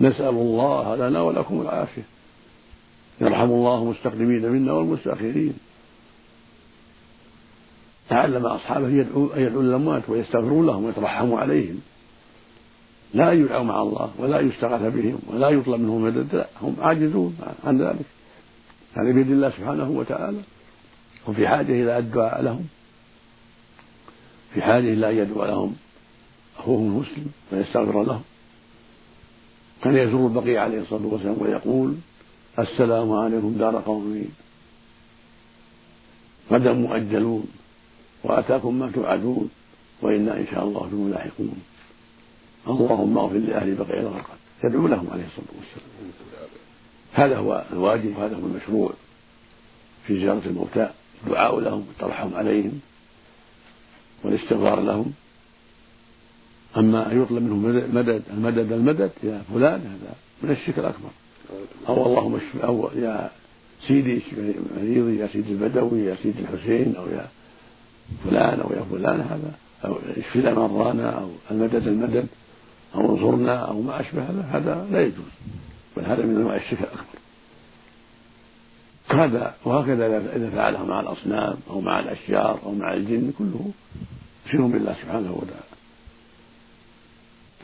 نسأل 0.00 0.28
الله 0.28 0.96
لنا 0.96 1.22
ولكم 1.22 1.60
العافية. 1.60 2.02
يرحم 3.20 3.50
الله 3.50 3.82
المستقدمين 3.82 4.48
منا 4.48 4.72
والمستأخرين. 4.72 5.54
تعلم 8.08 8.46
أصحابه 8.46 8.86
أن 8.86 8.98
يدعوا 9.36 9.62
للأموات 9.62 10.02
ويستغفرون 10.08 10.66
لهم 10.66 10.84
ويترحموا 10.84 11.40
عليهم. 11.40 11.80
لا 13.14 13.32
يدعوا 13.32 13.64
مع 13.64 13.82
الله 13.82 14.10
ولا 14.18 14.40
يستغاث 14.40 14.94
بهم 14.94 15.18
ولا 15.26 15.48
يطلب 15.48 15.80
منهم 15.80 16.04
مدد 16.04 16.34
لا 16.34 16.46
هم 16.62 16.76
عاجزون 16.80 17.38
عن 17.64 17.82
ذلك. 17.82 18.06
هذا 18.94 19.12
بيد 19.12 19.30
الله 19.30 19.50
سبحانه 19.50 19.90
وتعالى. 19.90 20.40
وفي 21.28 21.48
حاجة 21.48 21.72
إلى 21.72 21.98
الدعاء 21.98 22.42
لهم. 22.42 22.66
في 24.54 24.62
حاجة 24.62 24.92
إلى 24.92 25.10
أن 25.10 25.16
يدعو 25.16 25.44
لهم. 25.44 25.76
أخوهم 26.58 26.86
المسلم 26.86 27.26
ويستغفر 27.52 28.02
لهم. 28.04 28.22
كان 29.82 29.96
يزور 29.96 30.26
البقيع 30.26 30.62
عليه 30.62 30.80
الصلاة 30.80 31.06
والسلام 31.06 31.36
ويقول 31.40 31.94
السلام 32.58 33.12
عليكم 33.12 33.54
دار 33.58 33.82
قوم 33.86 34.24
غدا 36.52 36.72
مؤجلون. 36.72 37.46
وأتاكم 38.24 38.78
ما 38.78 38.90
توعدون. 38.90 39.50
وإنا 40.02 40.36
إن 40.36 40.46
شاء 40.50 40.64
الله 40.64 40.80
بكم 40.80 41.10
لاحقون 41.10 41.62
اللهم 42.68 43.18
اغفر 43.18 43.36
لأهل 43.38 43.74
بقيع 43.74 44.00
الغرقد 44.00 44.38
يدعو 44.64 44.86
لهم 44.86 45.06
عليه 45.12 45.24
الصلاة 45.24 45.56
والسلام. 45.58 46.10
هذا 47.12 47.38
هو 47.38 47.64
الواجب 47.72 48.16
وهذا 48.16 48.36
هو 48.36 48.46
المشروع 48.46 48.92
في 50.06 50.20
زيارة 50.20 50.42
الموتى. 50.46 50.90
الدعاء 51.26 51.60
لهم 51.60 51.84
والترحم 51.88 52.34
عليهم 52.34 52.80
والاستغفار 54.24 54.80
لهم. 54.80 55.12
أما 56.76 57.12
أن 57.12 57.22
يطلب 57.22 57.42
منه 57.42 57.56
مدد 57.92 58.22
المدد 58.30 58.72
المدد 58.72 59.10
يا 59.22 59.42
فلان 59.54 59.80
هذا 59.80 60.14
من 60.42 60.50
الشرك 60.50 60.78
الأكبر. 60.78 61.10
أو 61.88 62.06
اللهم 62.06 62.34
اشف 62.34 62.56
أو 62.64 62.90
يا 62.94 63.30
سيدي 63.88 64.22
مريضي 64.76 65.18
يا 65.18 65.26
سيدي 65.26 65.52
البدوي 65.52 66.00
يا 66.00 66.16
سيدي 66.22 66.38
الحسين 66.40 66.96
أو 66.96 67.06
يا 67.06 67.28
فلان 68.24 68.60
أو 68.60 68.72
يا 68.72 68.82
فلان 68.90 69.20
هذا 69.20 69.54
أو 69.84 69.98
اشف 70.16 70.36
لنا 70.36 70.54
مرضانا 70.54 71.10
أو 71.10 71.28
المدد 71.50 71.88
المدد. 71.88 72.26
أو 72.94 73.10
انصرنا 73.10 73.56
أو 73.56 73.82
ما 73.82 74.00
أشبه 74.00 74.22
هذا 74.22 74.48
هذا 74.52 74.88
لا 74.90 75.02
يجوز 75.02 75.32
بل 75.96 76.04
هذا 76.04 76.22
من 76.26 76.36
أنواع 76.36 76.56
الشرك 76.56 76.80
الأكبر. 76.80 77.04
هذا 79.10 79.54
وهكذا 79.64 80.06
إذا 80.36 80.50
فعله 80.50 80.84
مع 80.84 81.00
الأصنام 81.00 81.56
أو 81.70 81.80
مع 81.80 81.98
الأشجار 81.98 82.60
أو 82.64 82.72
مع 82.72 82.94
الجن 82.94 83.32
كله 83.38 83.70
شرك 84.52 84.60
بالله 84.60 84.96
سبحانه 85.02 85.32
وتعالى. 85.32 85.70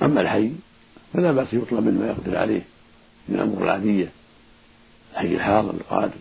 أما 0.03 0.21
الحي 0.21 0.53
فلا 1.13 1.33
بأس 1.33 1.55
يطلب 1.55 1.85
منه 1.85 2.01
ما 2.01 2.07
يقدر 2.07 2.37
عليه 2.37 2.63
من 3.29 3.35
الأمور 3.35 3.65
العادية 3.65 4.11
الحي 5.13 5.35
الحاضر 5.35 5.71
القادر 5.71 6.19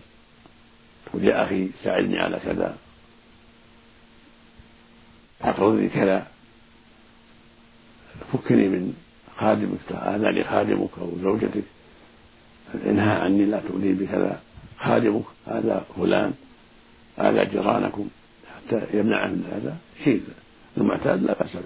تقول 1.06 1.24
يا 1.24 1.44
أخي 1.44 1.68
ساعدني 1.84 2.18
على 2.18 2.38
كذا 2.44 2.76
أقرضني 5.42 5.88
كذا. 5.88 6.26
فكني 8.32 8.68
من 8.68 8.94
خادمك 9.36 9.78
هذا 9.92 10.30
لي 10.30 10.44
خادمك 10.44 10.90
أو 11.00 11.10
زوجتك. 11.22 11.64
انهى 12.86 13.10
عني 13.10 13.44
لا 13.44 13.60
تؤذي 13.68 13.92
بكذا 13.92 14.40
خادمك 14.78 15.24
هذا 15.46 15.84
فلان 15.96 16.32
هذا 17.18 17.44
جيرانكم 17.44 18.08
حتى 18.54 18.98
يمنعه 18.98 19.26
من 19.26 19.44
هذا 19.52 19.76
شيء. 20.04 20.22
المعتاد 20.76 21.22
لا 21.22 21.38
بأس 21.38 21.52
به 21.52 21.62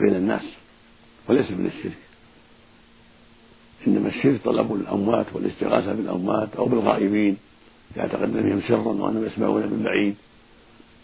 بين 0.00 0.16
الناس 0.16 0.42
وليس 1.28 1.50
من 1.50 1.66
الشرك. 1.66 1.98
إنما 3.86 4.08
الشرك 4.08 4.40
طلب 4.44 4.74
الأموات 4.74 5.26
والاستغاثة 5.32 5.92
بالأموات 5.92 6.56
أو 6.56 6.64
بالغائبين. 6.64 7.36
يعتقد 7.96 8.32
بهم 8.32 8.60
سرا 8.60 8.78
وأنهم 8.78 9.24
يسمعون 9.24 9.62
من 9.62 9.82
بعيد 9.82 10.14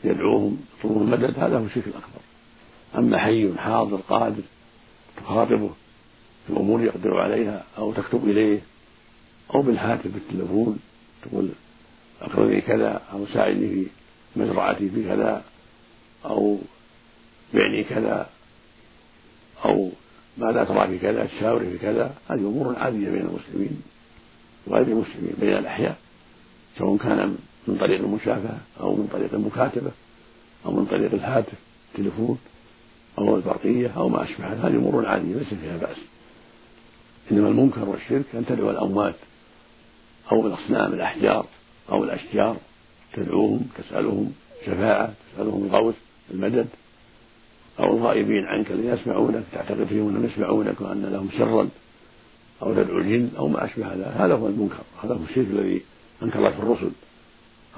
يدعوهم 0.04 0.60
يطلبون 0.78 1.02
المدد 1.02 1.38
هذا 1.38 1.58
هو 1.58 1.64
الشرك 1.64 1.86
الأكبر. 1.86 2.20
أما 2.98 3.18
حي 3.18 3.58
حاضر 3.58 3.96
قادر 3.96 4.42
تخاطبه 5.22 5.70
في 6.46 6.52
أمور 6.52 6.82
يقدر 6.82 7.20
عليها 7.20 7.64
أو 7.78 7.92
تكتب 7.92 8.28
إليه 8.28 8.60
أو 9.54 9.62
بالهاتف 9.62 10.06
بالتلفون 10.06 10.78
تقول 11.22 11.48
أقرني 12.20 12.60
كذا 12.60 13.02
أو 13.12 13.26
ساعدني 13.34 13.68
في 13.68 13.86
مزرعتي 14.36 14.88
في 14.88 15.04
كذا 15.04 15.44
أو 16.24 16.58
بعني 17.54 17.84
كذا 17.84 18.28
أو 19.64 19.90
ماذا 20.38 20.64
ترى 20.64 20.88
في 20.88 20.98
كذا 20.98 21.26
تشاوري 21.26 21.70
في 21.70 21.78
كذا. 21.78 22.14
هذه 22.28 22.38
أمور 22.38 22.76
عادية 22.78 23.10
بين 23.10 23.20
المسلمين 23.20 23.82
وغير 24.66 24.86
المسلمين 24.86 25.34
بين 25.40 25.56
الأحياء 25.56 25.96
سواء 26.78 26.96
كان 26.96 27.36
من 27.68 27.76
طريق 27.76 28.00
المشافهة 28.00 28.58
أو 28.80 28.96
من 28.96 29.08
طريق 29.12 29.34
المكاتبة 29.34 29.90
أو 30.66 30.72
من 30.72 30.86
طريق 30.86 31.12
الهاتف 31.12 31.58
التليفون. 31.92 32.38
أو 33.18 33.36
البرقية 33.36 33.92
أو 33.96 34.08
ما 34.08 34.22
أشبه 34.22 34.46
هذه 34.46 34.76
أمور 34.76 35.06
عادية 35.06 35.34
ليس 35.34 35.54
فيها 35.54 35.76
بأس. 35.76 35.96
إنما 37.30 37.48
المنكر 37.48 37.88
والشرك 37.88 38.24
أن 38.34 38.46
تدعو 38.46 38.70
الأموات 38.70 39.14
أو 40.32 40.46
الأصنام 40.46 40.92
الأحجار 40.92 41.46
أو 41.90 42.04
الأشجار 42.04 42.56
تدعوهم 43.12 43.68
تسألهم 43.78 44.32
شفاعة 44.66 45.12
تسألهم 45.34 45.64
الغوث 45.64 45.94
المدد. 46.30 46.68
أو 47.80 47.96
الغائبين 47.96 48.44
عنك 48.44 48.70
الذين 48.70 48.94
يسمعونك 48.94 49.42
تعتقد 49.52 49.84
فيهم 49.84 50.08
أنهم 50.08 50.24
يسمعونك 50.24 50.80
وأن 50.80 51.02
لهم 51.02 51.28
سرا. 51.38 51.68
أو 52.62 52.74
تدعو 52.74 52.98
الجن 52.98 53.30
أو 53.38 53.48
ما 53.48 53.64
أشبه 53.64 53.94
هذا. 53.94 54.06
هذا 54.18 54.34
هو 54.34 54.46
المنكر. 54.46 54.82
هذا 55.04 55.14
هو 55.14 55.24
الشرك 55.30 55.46
الذي 55.50 55.82
أنكره 56.22 56.48
الرسل 56.48 56.90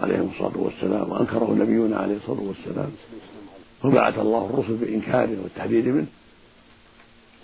عليهم 0.02 0.30
الصلاة 0.34 0.58
والسلام 0.58 1.10
وأنكره 1.10 1.56
نبينا 1.60 1.96
عليه 1.96 2.16
الصلاة 2.16 2.40
والسلام. 2.40 2.90
وبعث 3.84 4.18
الله 4.18 4.50
الرسل 4.54 4.74
بإنكاره 4.74 5.42
والتحذير 5.42 5.92
منه. 5.92 6.06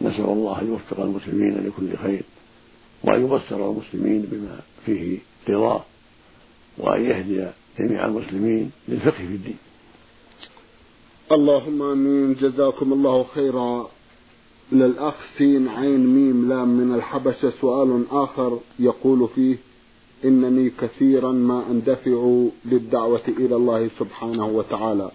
نسأل 0.00 0.24
الله 0.24 0.60
أن 0.60 0.66
يوفق 0.66 1.00
المسلمين 1.00 1.66
لكل 1.66 1.96
خير 1.96 2.22
وأن 3.04 3.24
يبصر 3.24 3.70
المسلمين 3.70 4.22
بما 4.30 4.60
فيه 4.86 5.18
رضاه 5.48 5.84
وأن 6.78 7.04
يهدي 7.04 7.46
جميع 7.78 8.06
المسلمين 8.06 8.70
للفقه 8.88 9.16
في 9.16 9.34
الدين. 9.34 9.56
اللهم 11.32 11.82
آمين. 11.82 12.34
جزاكم 12.34 12.92
الله 12.92 13.26
خيرا. 13.34 13.90
للاخ 14.72 15.14
سين 15.38 15.68
عين 15.68 16.06
ميم 16.06 16.48
لام 16.48 16.68
من 16.68 16.94
الحبشة 16.94 17.52
سؤال 17.60 18.04
آخر 18.10 18.58
يقول 18.78 19.28
فيه 19.34 19.56
إنني 20.24 20.70
كثيرا 20.70 21.32
ما 21.32 21.64
أندفع 21.70 22.46
للدعوة 22.64 23.22
إلى 23.28 23.56
الله 23.56 23.90
سبحانه 23.98 24.46
وتعالى. 24.46 25.10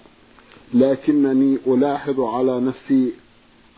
لكنني 0.73 1.57
ألاحظ 1.67 2.19
على 2.19 2.59
نفسي 2.59 3.13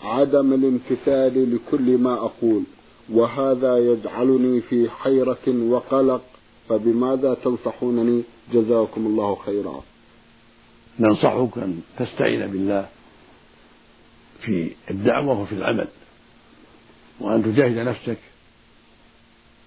عدم 0.03 0.53
الامتثال 0.53 1.55
لكل 1.55 1.97
ما 1.97 2.13
أقول 2.13 2.63
وهذا 3.09 3.77
يجعلني 3.77 4.61
في 4.61 4.89
حيرة 4.89 5.47
وقلق. 5.47 6.21
فبماذا 6.69 7.33
تنصحونني؟ 7.33 8.23
جزاكم 8.53 9.05
الله 9.05 9.35
خيرا. 9.35 9.83
ننصحك 10.99 11.57
أن 11.57 11.81
تستعين 11.99 12.47
بالله 12.47 12.89
في 14.41 14.71
الدعوة 14.91 15.41
وفي 15.41 15.53
العمل 15.55 15.87
وأن 17.19 17.43
تجاهد 17.43 17.77
نفسك 17.77 18.17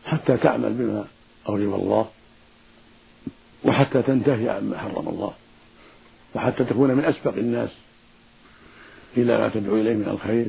حتى 0.04 0.36
تعمل 0.36 0.72
بما 0.72 1.04
أوجب 1.48 1.74
الله 1.74 2.08
وحتى 3.64 4.02
تنتهي 4.02 4.48
عما 4.48 4.78
حرم 4.78 5.08
الله. 5.08 5.32
وحتى 6.34 6.64
تكون 6.64 6.94
من 6.94 7.04
أسبق 7.04 7.34
الناس. 7.34 7.70
إلى 9.16 9.38
ما 9.38 9.48
تدعو 9.48 9.76
إليه 9.76 9.94
من 9.94 10.08
الخير. 10.08 10.46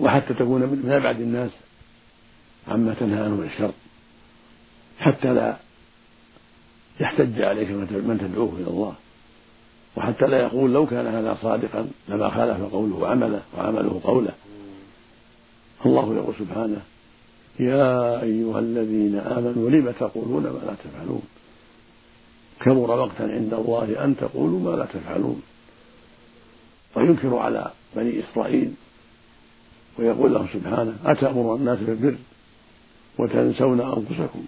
وحتى 0.00 0.34
تكون 0.34 0.60
من 0.60 0.90
أبعد 0.90 1.20
الناس. 1.20 1.50
عما 2.68 2.94
تنهى 3.00 3.24
عنه 3.24 3.34
من 3.34 3.44
الشر. 3.44 3.72
حتى 5.00 5.34
لا 5.34 5.56
يحتج 7.00 7.42
عليك 7.42 7.70
من 7.70 8.18
تدعوه 8.20 8.52
إلى 8.58 8.70
الله. 8.70 8.94
وحتى 9.96 10.26
لا 10.26 10.40
يقول 10.40 10.72
لو 10.72 10.86
كان 10.86 11.06
هذا 11.06 11.38
صادقا 11.42 11.88
لما 12.08 12.30
خالف 12.30 12.72
قوله 12.72 13.08
عمله 13.08 13.42
وعمله 13.58 14.00
قوله. 14.04 14.32
الله 15.86 16.14
يقول 16.14 16.34
سبحانه 16.38 16.80
يا 17.60 18.22
أيها 18.22 18.58
الذين 18.58 19.16
آمنوا 19.16 19.70
لم 19.70 19.90
تقولون 20.00 20.42
ما 20.42 20.60
لا 20.66 20.74
تفعلون؟ 20.84 21.22
كبر 22.60 22.90
وقتا 22.90 23.22
عند 23.22 23.54
الله 23.54 24.04
أن 24.04 24.16
تقولوا 24.16 24.60
ما 24.60 24.76
لا 24.76 24.84
تفعلون. 24.84 25.42
وينكر 26.96 27.36
على 27.36 27.70
بني 27.96 28.20
إسرائيل 28.20 28.72
ويقول 29.98 30.34
لهم 30.34 30.46
سبحانه 30.52 30.96
أتأمر 31.04 31.54
الناس 31.54 31.78
بالبر 31.78 32.16
وتنسون 33.18 33.80
أنفسكم 33.80 34.44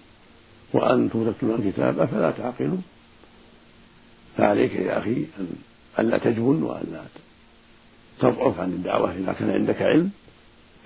وأنتم 0.73 1.31
تتلون 1.31 1.61
الكتاب 1.61 1.99
أفلا 1.99 2.31
تعقلون؟ 2.31 2.83
فعليك 4.37 4.73
يا 4.73 4.97
أخي 4.97 5.25
أن 5.39 5.47
ألا 5.99 6.17
تجبن 6.17 6.63
وألا 6.63 7.01
تضعف 8.19 8.59
عن 8.59 8.69
الدعوة 8.69 9.11
إذا 9.11 9.33
كان 9.33 9.49
عندك 9.49 9.81
علم 9.81 10.11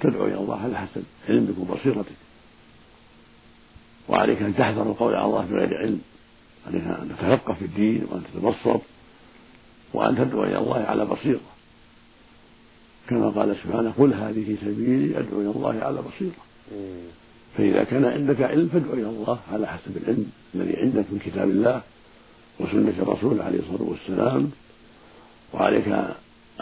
تدعو 0.01 0.25
إلى 0.25 0.38
الله 0.38 0.62
على 0.63 0.77
حسب 0.77 1.03
علمك 1.29 1.57
وبصيرتك. 1.60 2.15
وعليك 4.10 4.41
أن 4.41 4.55
تحذر 4.55 4.81
القول 4.81 5.15
على 5.15 5.25
الله 5.25 5.45
بغير 5.45 5.77
علم. 5.77 6.01
عليك 6.67 6.84
أن 6.84 7.10
تتفقه 7.10 7.54
في 7.54 7.65
الدين 7.65 8.08
وأن 8.12 8.24
تتبصر 8.34 8.80
وأن 9.93 10.15
تدعو 10.15 10.43
إلى 10.43 10.58
الله 10.58 10.80
على 10.80 11.06
بصيرة. 11.06 11.39
كما 13.10 13.30
قال 13.30 13.56
سبحانه 13.63 13.93
قل 13.97 14.13
هذه 14.13 14.58
سبيلي 14.62 15.19
أدعو 15.19 15.41
إلى 15.41 15.50
الله 15.50 15.84
على 15.84 16.02
بصيرة. 16.02 16.41
فإذا 17.58 17.84
كان 17.84 18.06
عندك 18.06 18.41
علم 18.41 18.67
فادعو 18.67 18.93
إلى 18.93 19.10
الله 19.10 19.39
على 19.54 19.67
حسب 19.67 19.97
العلم 19.97 20.32
الذي 20.56 20.78
عندك 20.78 21.06
من 21.12 21.19
كتاب 21.26 21.50
الله 21.50 21.82
وسنة 22.60 22.93
الرسول 23.00 23.41
عليه 23.41 23.60
الصلاة 23.60 23.89
والسلام. 23.89 24.52
وعليك 25.54 25.88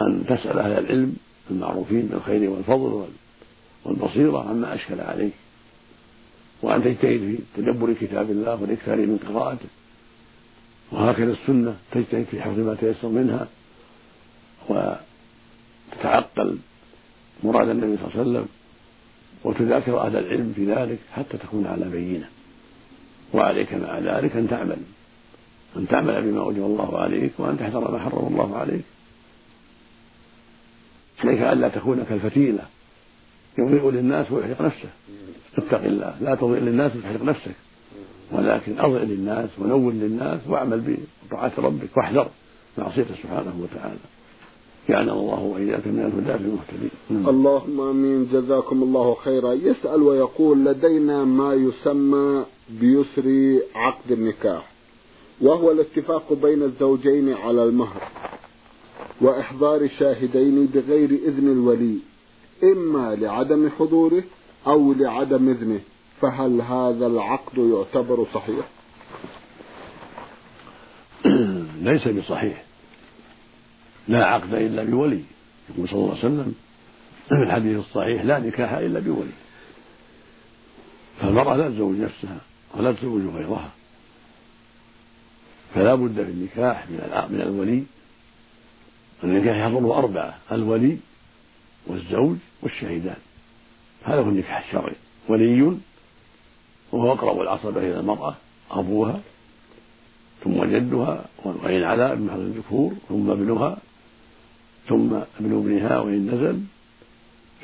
أن 0.00 0.24
تسأل 0.28 0.58
أهل 0.58 0.72
العلم 0.72 1.16
المعروفين 1.50 2.06
بالخير 2.06 2.50
والفضل 2.50 3.04
والبصيرة 3.84 4.48
عما 4.48 4.74
أشكل 4.74 5.00
عليك. 5.00 5.32
وأن 6.62 6.84
تجتهد 6.84 7.20
في 7.20 7.38
تدبر 7.56 7.92
كتاب 7.92 8.30
الله 8.30 8.62
والإكثار 8.62 8.96
من 8.96 9.18
قراءته. 9.28 9.68
وهكذا 10.92 11.32
السنة 11.32 11.76
تجتهد 11.92 12.26
في 12.30 12.42
حفظ 12.42 12.58
ما 12.58 12.74
تيسر 12.74 13.08
منها 13.08 13.48
وتتعقل 14.68 16.58
مراد 17.42 17.68
النبي 17.68 17.96
صلى 17.96 18.06
الله 18.06 18.12
عليه 18.18 18.30
وسلم 18.30 18.48
وتذاكر 19.44 20.00
أهل 20.00 20.16
العلم 20.16 20.52
في 20.56 20.72
ذلك 20.72 20.98
حتى 21.12 21.38
تكون 21.38 21.66
على 21.66 21.88
بينة. 21.88 22.28
وعليك 23.34 23.74
مع 23.74 23.98
ذلك 23.98 24.36
أن 24.36 24.48
تعمل 24.48 24.76
أن 25.76 25.88
تعمل 25.88 26.22
بما 26.22 26.40
أوجب 26.40 26.64
الله 26.64 26.98
عليك 26.98 27.32
وأن 27.38 27.58
تحذر 27.58 27.90
ما 27.90 27.98
حرم 27.98 28.26
الله 28.26 28.56
عليك. 28.56 28.84
عليك 31.24 31.40
ألا 31.40 31.68
تكون 31.68 32.04
كالفتيلة 32.08 32.62
يضيء 33.58 33.90
للناس 33.90 34.32
ويحرق 34.32 34.62
نفسه. 34.62 34.88
اتق 35.58 35.84
الله 35.84 36.16
لا 36.20 36.34
تضيء 36.34 36.60
للناس 36.60 36.96
وتحرق 36.96 37.22
نفسك. 37.22 37.54
ولكن 38.32 38.78
أضئ 38.78 39.04
للناس 39.04 39.48
ونور 39.58 39.92
للناس 39.92 40.40
وأعمل 40.48 40.96
بطاعة 41.26 41.52
ربك 41.58 41.96
واحذر 41.96 42.28
معصيته 42.78 43.14
سبحانه 43.22 43.54
وتعالى. 43.62 43.98
جعلنا 44.88 45.12
الله 45.12 45.40
وإياك 45.40 45.86
من 45.86 45.98
الهداة 45.98 46.36
المهتدين 46.36 46.90
نعم. 47.10 47.28
اللهم 47.28 47.80
آمين. 47.80 48.28
جزاكم 48.32 48.82
الله 48.82 49.14
خيرا. 49.14 49.52
يسأل 49.52 50.02
ويقول 50.02 50.64
لدينا 50.64 51.24
ما 51.24 51.54
يسمى 51.54 52.44
بيسر 52.80 53.58
عقد 53.74 54.12
النكاح 54.12 54.70
وهو 55.40 55.70
الاتفاق 55.70 56.32
بين 56.32 56.62
الزوجين 56.62 57.34
على 57.34 57.64
المهر 57.64 58.02
وإحضار 59.20 59.88
شاهدين 59.98 60.66
بغير 60.66 61.10
إذن 61.10 61.52
الولي 61.52 61.96
إما 62.64 63.14
لعدم 63.14 63.68
حضوره 63.78 64.22
أو 64.66 64.92
لعدم 64.92 65.48
إذنه. 65.48 65.80
فهل 66.20 66.60
هذا 66.60 67.06
العقد 67.06 67.58
يعتبر 67.58 68.26
صحيح؟ 68.34 68.66
ليس 71.90 72.08
بصحيح. 72.08 72.64
لا 74.08 74.26
عقد 74.26 74.54
إلا 74.54 74.84
بولي. 74.84 75.22
يقول 75.70 75.88
صلى 75.88 75.98
الله 75.98 76.10
عليه 76.10 76.18
وسلم 76.18 76.54
في 77.28 77.34
الحديث 77.46 77.78
الصحيح 77.78 78.22
لا 78.22 78.38
نكاح 78.38 78.72
إلا 78.72 79.00
بولي. 79.00 79.32
فالمرأة 81.20 81.56
لا 81.56 81.68
تزوج 81.68 81.96
نفسها 81.96 82.40
ولا 82.74 82.92
تزوج 82.92 83.22
غيرها. 83.34 83.70
فلا 85.74 85.94
بد 85.94 86.14
في 86.14 86.30
النكاح 86.30 86.90
من 86.90 87.26
من 87.30 87.40
الولي. 87.40 87.84
النكاح 89.24 89.56
يحضره 89.56 89.98
أربعة 89.98 90.38
الولي 90.52 90.98
والزوج 91.86 92.36
والشهيدان. 92.62 93.16
هذا 94.04 94.20
هو 94.20 94.28
النكاح 94.28 94.66
الشرعي. 94.66 94.96
ولي 95.28 95.80
وهو 96.92 97.12
أقرب 97.12 97.40
العصبة 97.40 97.80
إلى 97.80 98.00
المرأة 98.00 98.34
أبوها 98.70 99.20
ثم 100.44 100.64
جدها 100.64 101.24
وإن 101.44 101.82
علا 101.82 102.14
بمحض 102.14 102.38
الذكور 102.38 102.92
ثم 103.08 103.30
ابنها 103.30 103.78
ثم 104.88 105.14
ابن 105.40 105.58
ابنها 105.58 105.98
وإن 105.98 106.26
نزل 106.26 106.60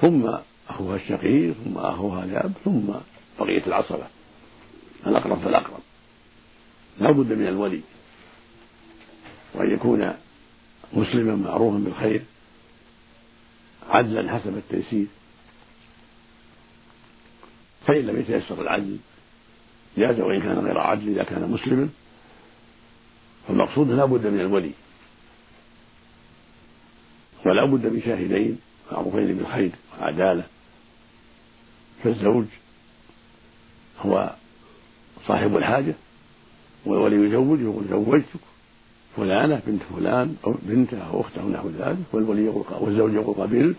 ثم 0.00 0.36
أخوها 0.68 0.96
الشقيق 0.96 1.54
ثم 1.64 1.78
أخوها 1.78 2.24
الأب 2.24 2.52
ثم 2.64 2.82
بقية 3.38 3.66
العصبة 3.66 4.06
الأقرب 5.06 5.38
فالأقرب. 5.38 5.80
لا 7.00 7.10
بد 7.10 7.32
من 7.32 7.48
الولي. 7.48 7.80
وأن 9.54 9.74
يكون 9.74 10.12
مسلما 10.92 11.36
معروفا 11.36 11.78
بالخير 11.78 12.22
عدلا 13.88 14.32
حسب 14.38 14.56
التيسير. 14.56 15.06
فإن 17.86 18.06
لم 18.06 18.20
يتيسر 18.20 18.62
العدل 18.62 18.96
جاز 19.96 20.20
وإن 20.20 20.40
كان 20.40 20.58
غير 20.58 20.78
عدل 20.78 21.08
إذا 21.08 21.24
كان 21.24 21.50
مسلما. 21.50 21.88
فالمقصود 23.48 23.90
لا 23.90 24.04
بد 24.04 24.26
من 24.26 24.40
الولي. 24.40 24.72
ولا 27.46 27.64
بد 27.64 27.86
من 27.86 28.02
شاهدين 28.02 28.58
معروفين 28.92 29.36
بالخير 29.36 29.70
والعدالة 29.92 30.44
فالزوج 32.04 32.44
هو 34.00 34.34
صاحب 35.26 35.56
الحاجة 35.56 35.94
والولي 36.86 37.26
يزوج 37.26 37.60
يقول 37.60 37.84
زوجتك 37.90 38.40
فلانة 39.16 39.62
بنت 39.66 39.82
فلان 39.94 40.36
أو 40.44 40.54
بنته 40.62 41.02
أو 41.08 41.20
أخته 41.20 41.48
نحو 41.48 41.68
ذلك 41.68 41.96
والولي 42.12 42.44
يقول 42.44 42.64
والزوج 42.80 43.14
يقول 43.14 43.34
قبلت 43.34 43.76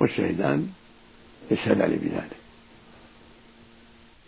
والشهدان 0.00 0.68
يشهدان 1.50 1.90
بذلك. 1.90 2.36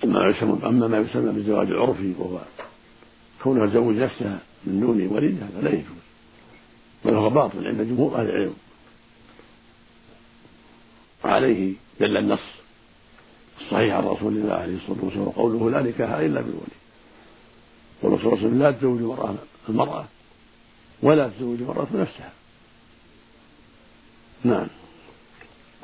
أما 0.04 0.88
ما 0.88 0.98
يسمى 0.98 1.32
بالزواج 1.32 1.66
العرفي 1.66 2.14
وهو 2.18 2.40
كونها 3.42 3.66
تزوج 3.66 3.96
نفسها 3.96 4.38
من 4.64 4.80
دون 4.80 5.06
ولي 5.06 5.34
هذا 5.34 5.60
لا 5.62 5.70
يجوز. 5.70 5.98
بل 7.04 7.14
هو 7.14 7.30
باطل 7.30 7.66
عند 7.66 7.82
جمهور 7.82 8.20
أهل 8.20 8.28
العلم 8.28 8.54
وعليه 11.24 11.74
دل 12.00 12.16
النص 12.16 12.40
الصحيح 13.60 13.94
عن 13.94 14.04
رسول 14.04 14.36
الله 14.36 14.54
عليه 14.54 14.76
الصلاة 14.76 15.04
والسلام 15.04 15.28
قوله 15.28 15.70
لا 15.70 15.82
نكاح 15.82 16.10
إلا 16.10 16.40
بالولي. 16.40 16.78
والرسول 18.02 18.30
صلى 18.30 18.32
الله 18.32 18.38
عليه 18.38 18.48
وسلم 18.48 18.62
لا 18.62 18.70
تزوج 18.70 18.98
المرأة 18.98 19.34
المرأة 19.68 20.04
ولا 21.02 21.28
تزوج 21.28 21.58
المرأة 21.60 21.86
نفسها. 21.94 22.32
نعم. 24.44 24.66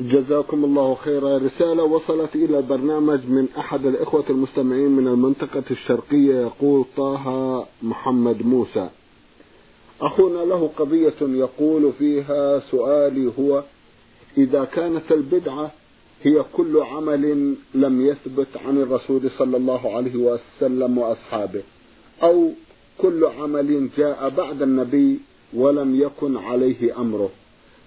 جزاكم 0.01 0.65
الله 0.65 0.95
خيرا 0.95 1.39
رسالة 1.39 1.83
وصلت 1.83 2.35
إلى 2.37 2.59
البرنامج 2.59 3.21
من 3.29 3.49
أحد 3.59 3.87
الإخوة 3.87 4.25
المستمعين 4.31 4.91
من 4.91 5.09
المنطقة 5.09 5.63
الشرقية 5.71 6.35
يقول 6.41 6.85
طه 6.97 7.67
محمد 7.83 8.47
موسى. 8.47 8.89
أخونا 10.01 10.45
له 10.45 10.71
قضية 10.79 11.15
يقول 11.21 11.93
فيها 11.99 12.63
سؤالي 12.71 13.33
هو 13.39 13.63
إذا 14.39 14.65
كانت 14.65 15.13
البدعة 15.13 15.71
هي 16.23 16.45
كل 16.53 16.83
عمل 16.83 17.55
لم 17.75 18.07
يثبت 18.07 18.49
عن 18.67 18.83
الرسول 18.83 19.31
صلى 19.39 19.57
الله 19.57 19.97
عليه 19.97 20.17
وسلم 20.17 20.99
وأصحابه 20.99 21.63
أو 22.23 22.51
كل 22.99 23.25
عمل 23.25 23.89
جاء 23.99 24.29
بعد 24.29 24.63
النبي 24.63 25.21
ولم 25.55 26.01
يكن 26.01 26.37
عليه 26.37 27.01
أمره. 27.01 27.31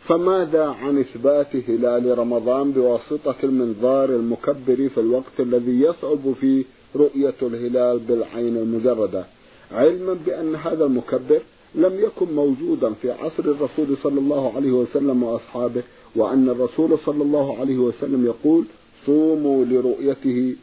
فماذا 0.07 0.65
عن 0.65 0.97
إثبات 0.97 1.55
هلال 1.55 2.19
رمضان 2.19 2.71
بواسطة 2.71 3.35
المنظار 3.43 4.09
المكبر 4.09 4.89
في 4.89 4.97
الوقت 4.97 5.39
الذي 5.39 5.81
يصعب 5.81 6.33
فيه 6.41 6.63
رؤية 6.95 7.33
الهلال 7.41 7.99
بالعين 7.99 8.57
المجردة؟ 8.57 9.25
علما 9.71 10.17
بأن 10.25 10.55
هذا 10.55 10.85
المكبر 10.85 11.39
لم 11.75 11.99
يكن 11.99 12.35
موجودا 12.35 12.93
في 12.93 13.11
عصر 13.11 13.43
الرسول 13.43 13.97
صلى 14.03 14.19
الله 14.19 14.55
عليه 14.55 14.71
وسلم 14.71 15.23
وأصحابه 15.23 15.83
وأن 16.15 16.49
الرسول 16.49 16.97
صلى 17.05 17.23
الله 17.23 17.59
عليه 17.59 17.77
وسلم 17.77 18.25
يقول 18.25 18.65
صوموا 19.05 19.65
لرؤيته 19.65 20.55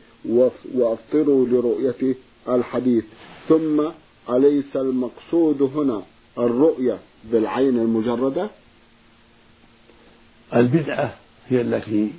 وأفطروا 0.75 1.47
لرؤيته 1.47 2.15
الحديث. 2.49 3.05
ثم 3.49 3.83
أليس 4.31 4.77
المقصود 4.77 5.63
هنا 5.63 6.03
الرؤية 6.39 6.99
بالعين 7.33 7.79
المجردة؟ 7.79 8.49
البدعة 10.55 11.15
هي 11.49 11.61
التي 11.61 12.13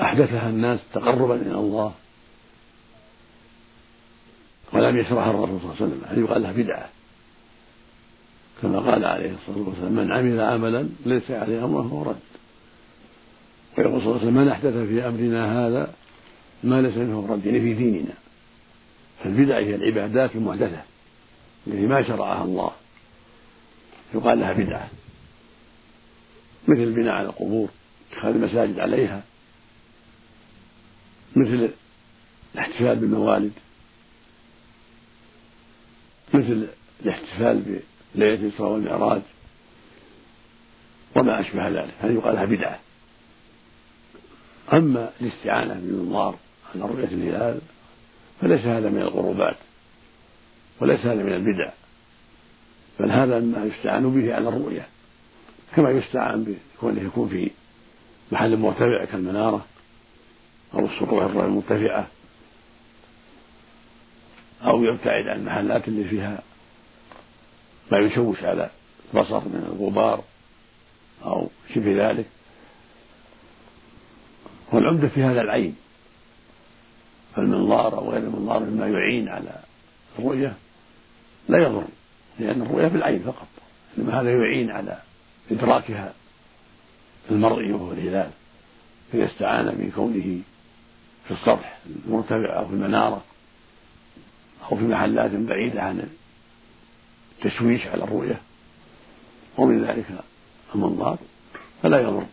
أحدثها 0.00 0.48
الناس 0.48 0.80
تقربا 0.92 1.34
إلى 1.34 1.54
الله 1.54 1.94
ولم 4.72 4.96
يشرعها 4.96 5.30
الرسول 5.30 5.60
صلى 5.60 5.70
الله 5.70 5.76
عليه 5.80 5.84
وسلم. 5.84 6.04
هذه 6.08 6.20
يقال 6.20 6.42
لها 6.42 6.52
بدعة. 6.52 6.88
كما 8.62 8.78
قال 8.78 9.04
عليه 9.04 9.34
الصلاة 9.34 9.68
والسلام 9.68 9.92
من 9.92 10.12
عمل 10.12 10.40
عملا 10.40 10.88
ليس 11.06 11.30
عليه 11.30 11.64
أمره 11.64 11.82
فهو 11.82 12.02
رد. 12.02 12.16
ويقول 13.78 14.00
صلى 14.00 14.10
الله 14.10 14.20
عليه 14.20 14.26
وسلم 14.26 14.34
من 14.34 14.48
أحدث 14.48 14.72
في 14.72 15.08
أمرنا 15.08 15.66
هذا 15.66 15.94
ما 16.64 16.82
ليس 16.82 16.96
منه 16.96 17.26
رد. 17.30 17.46
يعني 17.46 17.60
في 17.60 17.74
ديننا. 17.74 18.14
فالبدع 19.24 19.58
هي 19.58 19.74
العبادات 19.74 20.34
المحدثة 20.34 20.82
التي 21.66 21.86
ما 21.86 22.02
شرعها 22.02 22.44
الله. 22.44 22.70
يقال 24.14 24.40
لها 24.40 24.52
بدعة. 24.52 24.88
مثل 26.68 26.80
البناء 26.80 27.14
على 27.14 27.26
القبور 27.26 27.68
اتخاذ 28.12 28.34
المساجد 28.34 28.78
عليها. 28.78 29.22
مثل 31.36 31.70
الاحتفال 32.54 32.96
بالموالد. 32.96 33.52
مثل 36.34 36.68
الاحتفال 37.02 37.80
بليلة 38.14 38.34
الإسراء 38.34 38.70
والمعراج. 38.70 39.22
وما 41.16 41.40
أشبه 41.40 41.68
ذلك. 41.68 41.94
هذه 42.00 42.12
يقال 42.12 42.34
لها 42.34 42.44
بدعة. 42.44 42.78
أما 44.72 45.10
الاستعانة 45.20 45.74
بالمنظار 45.74 46.38
على 46.74 46.84
رؤية 46.84 47.04
الهلال 47.04 47.60
فليس 48.40 48.60
هذا 48.60 48.88
من 48.88 49.02
القربات 49.02 49.56
وليس 50.80 51.00
هذا 51.00 51.22
من 51.22 51.32
البدع. 51.32 51.72
بل 53.00 53.10
هذا 53.10 53.40
ما 53.40 53.64
يستعان 53.64 54.14
به 54.14 54.34
على 54.34 54.48
الرؤية. 54.48 54.86
كما 55.76 55.90
يستعان 55.90 56.44
بكونه 56.44 57.02
يكون 57.02 57.28
في 57.28 57.50
محل 58.32 58.56
مرتفع 58.56 59.04
كالمنارة 59.04 59.66
أو 60.74 60.86
السطوح 60.86 61.24
المرتفعة 61.24 62.06
أو 64.64 64.84
يبتعد 64.84 65.28
عن 65.28 65.36
المحلات 65.36 65.88
اللي 65.88 66.04
فيها 66.04 66.42
ما 67.92 67.98
يشوش 67.98 68.44
على 68.44 68.70
البصر 69.14 69.40
من 69.40 69.72
الغبار 69.72 70.24
أو 71.24 71.48
شبه 71.74 72.10
ذلك. 72.10 72.26
والعمدة 74.72 75.08
في 75.08 75.22
هذا 75.22 75.40
العين 75.40 75.76
فالمنظار 77.36 77.98
أو 77.98 78.10
غير 78.10 78.22
المنظار 78.22 78.60
مما 78.60 78.86
يعين 78.86 79.28
على 79.28 79.60
الرؤية 80.18 80.54
لا 81.48 81.58
يضر 81.58 81.84
لأن 82.38 82.62
الرؤية 82.62 82.86
بالعين 82.86 83.18
فقط 83.18 83.48
إنما 83.98 84.20
هذا 84.20 84.30
يعين 84.30 84.70
على 84.70 84.98
إدراكها 85.50 86.12
المرئي 87.30 87.72
وهو 87.72 87.92
الهلال 87.92 88.30
فإذا 89.12 89.26
استعان 89.26 89.66
بكونه 89.66 90.40
في 91.24 91.30
السطح 91.30 91.78
المرتفع 92.06 92.58
أو 92.58 92.68
في 92.68 92.74
المنارة 92.74 93.24
أو 94.70 94.76
في 94.76 94.84
محلات 94.84 95.30
بعيدة 95.30 95.82
عن 95.82 96.08
التشويش 97.38 97.86
على 97.86 98.04
الرؤية. 98.04 98.40
ومن 99.58 99.84
ذلك 99.84 100.06
المنظار. 100.74 101.18
فلا 101.82 102.00
يضر 102.00 102.26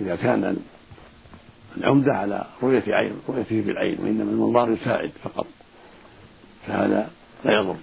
إذا 0.00 0.16
كان 0.16 0.56
العمدة 1.76 2.12
على 2.12 2.46
رؤية 2.62 2.82
عين 2.94 3.12
رؤيته 3.28 3.60
بالعين 3.60 4.00
وإنما 4.00 4.30
المنظار 4.30 4.70
يساعد 4.70 5.10
فقط. 5.24 5.46
فهذا 6.66 7.10
لا 7.44 7.52
يضر. 7.52 7.76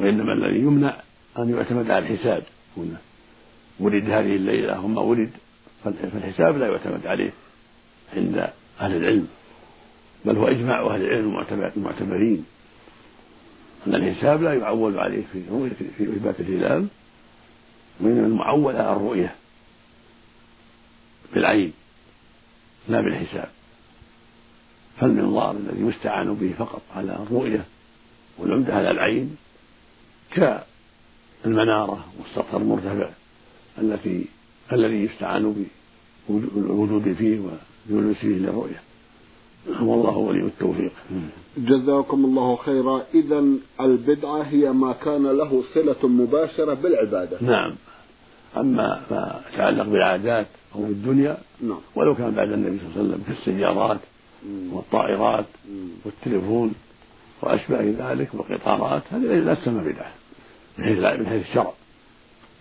وإنما 0.00 0.32
الذي 0.32 0.58
يمنع 0.58 0.96
أن 1.38 1.50
يعتمد 1.50 1.90
على 1.90 2.06
الحساب. 2.06 2.42
هنا 2.76 2.96
ولد 3.80 4.04
هذه 4.04 4.36
الليلة 4.36 4.84
وما 4.84 5.00
ولد. 5.00 5.30
فالحساب 5.84 6.58
لا 6.58 6.66
يعتمد 6.66 7.06
عليه 7.06 7.30
عند 8.16 8.50
أهل 8.80 8.96
العلم. 8.96 9.28
بل 10.24 10.36
هو 10.36 10.48
إجماع 10.48 10.86
أهل 10.86 11.02
العلم 11.04 11.44
المعتبرين 11.76 12.44
أن 13.86 13.94
الحساب 13.94 14.42
لا 14.42 14.54
يعول 14.54 14.98
عليه 14.98 15.22
في 15.32 15.42
في 15.98 16.04
إثبات 16.04 16.40
الهلال 16.40 16.86
وإنما 18.00 18.26
المعول 18.26 18.76
على 18.76 18.92
الرؤية. 18.96 19.34
بالعين 21.34 21.72
لا 22.88 23.00
بالحساب. 23.00 23.48
فالمنظار 25.00 25.56
الذي 25.56 25.82
يستعان 25.82 26.34
به 26.34 26.54
فقط 26.58 26.82
على 26.96 27.12
الرؤية 27.12 27.64
والعمدة 28.38 28.74
على 28.74 28.90
العين 28.90 29.36
كالمنارة 31.44 32.04
والسطح 32.18 32.54
المرتفع 32.54 33.08
التي 33.78 34.24
الذي 34.72 35.04
يستعان 35.04 35.66
بالوجود 36.28 37.12
فيه 37.12 37.40
وجلوس 37.90 38.16
فيه 38.16 38.28
للرؤية. 38.28 38.82
والله 39.80 40.16
ولي 40.16 40.40
التوفيق. 40.40 40.92
جزاكم 41.58 42.24
الله 42.24 42.56
خيرا. 42.56 43.02
إذا 43.14 43.44
البدعة 43.80 44.42
هي 44.42 44.72
ما 44.72 44.92
كان 44.92 45.26
له 45.26 45.64
صلة 45.74 46.08
مباشرة 46.08 46.74
بالعبادة. 46.74 47.38
نعم. 47.40 47.74
أما 48.56 49.00
ما 49.10 49.40
يتعلق 49.52 49.84
بالعادات 49.84 50.46
أو 50.74 50.80
بالدنيا 50.82 51.38
نعم. 51.60 51.78
ولو 51.94 52.14
كان 52.14 52.30
بعد 52.30 52.52
النبي 52.52 52.78
صلى 52.78 52.86
الله 52.86 52.98
عليه 52.98 53.08
وسلم 53.08 53.22
كالسيارات 53.28 54.00
والطائرات 54.72 55.46
والتليفون 56.04 56.74
وأشباه 57.42 57.94
ذلك 57.98 58.28
والقطارات 58.34 59.02
هذه 59.10 59.20
لا 59.20 59.54
تسمى 59.54 59.92
بدعة. 59.92 60.12
من 60.78 60.84
حيث 60.84 60.98
من 60.98 61.26
حيث 61.26 61.48
الشرع. 61.48 61.72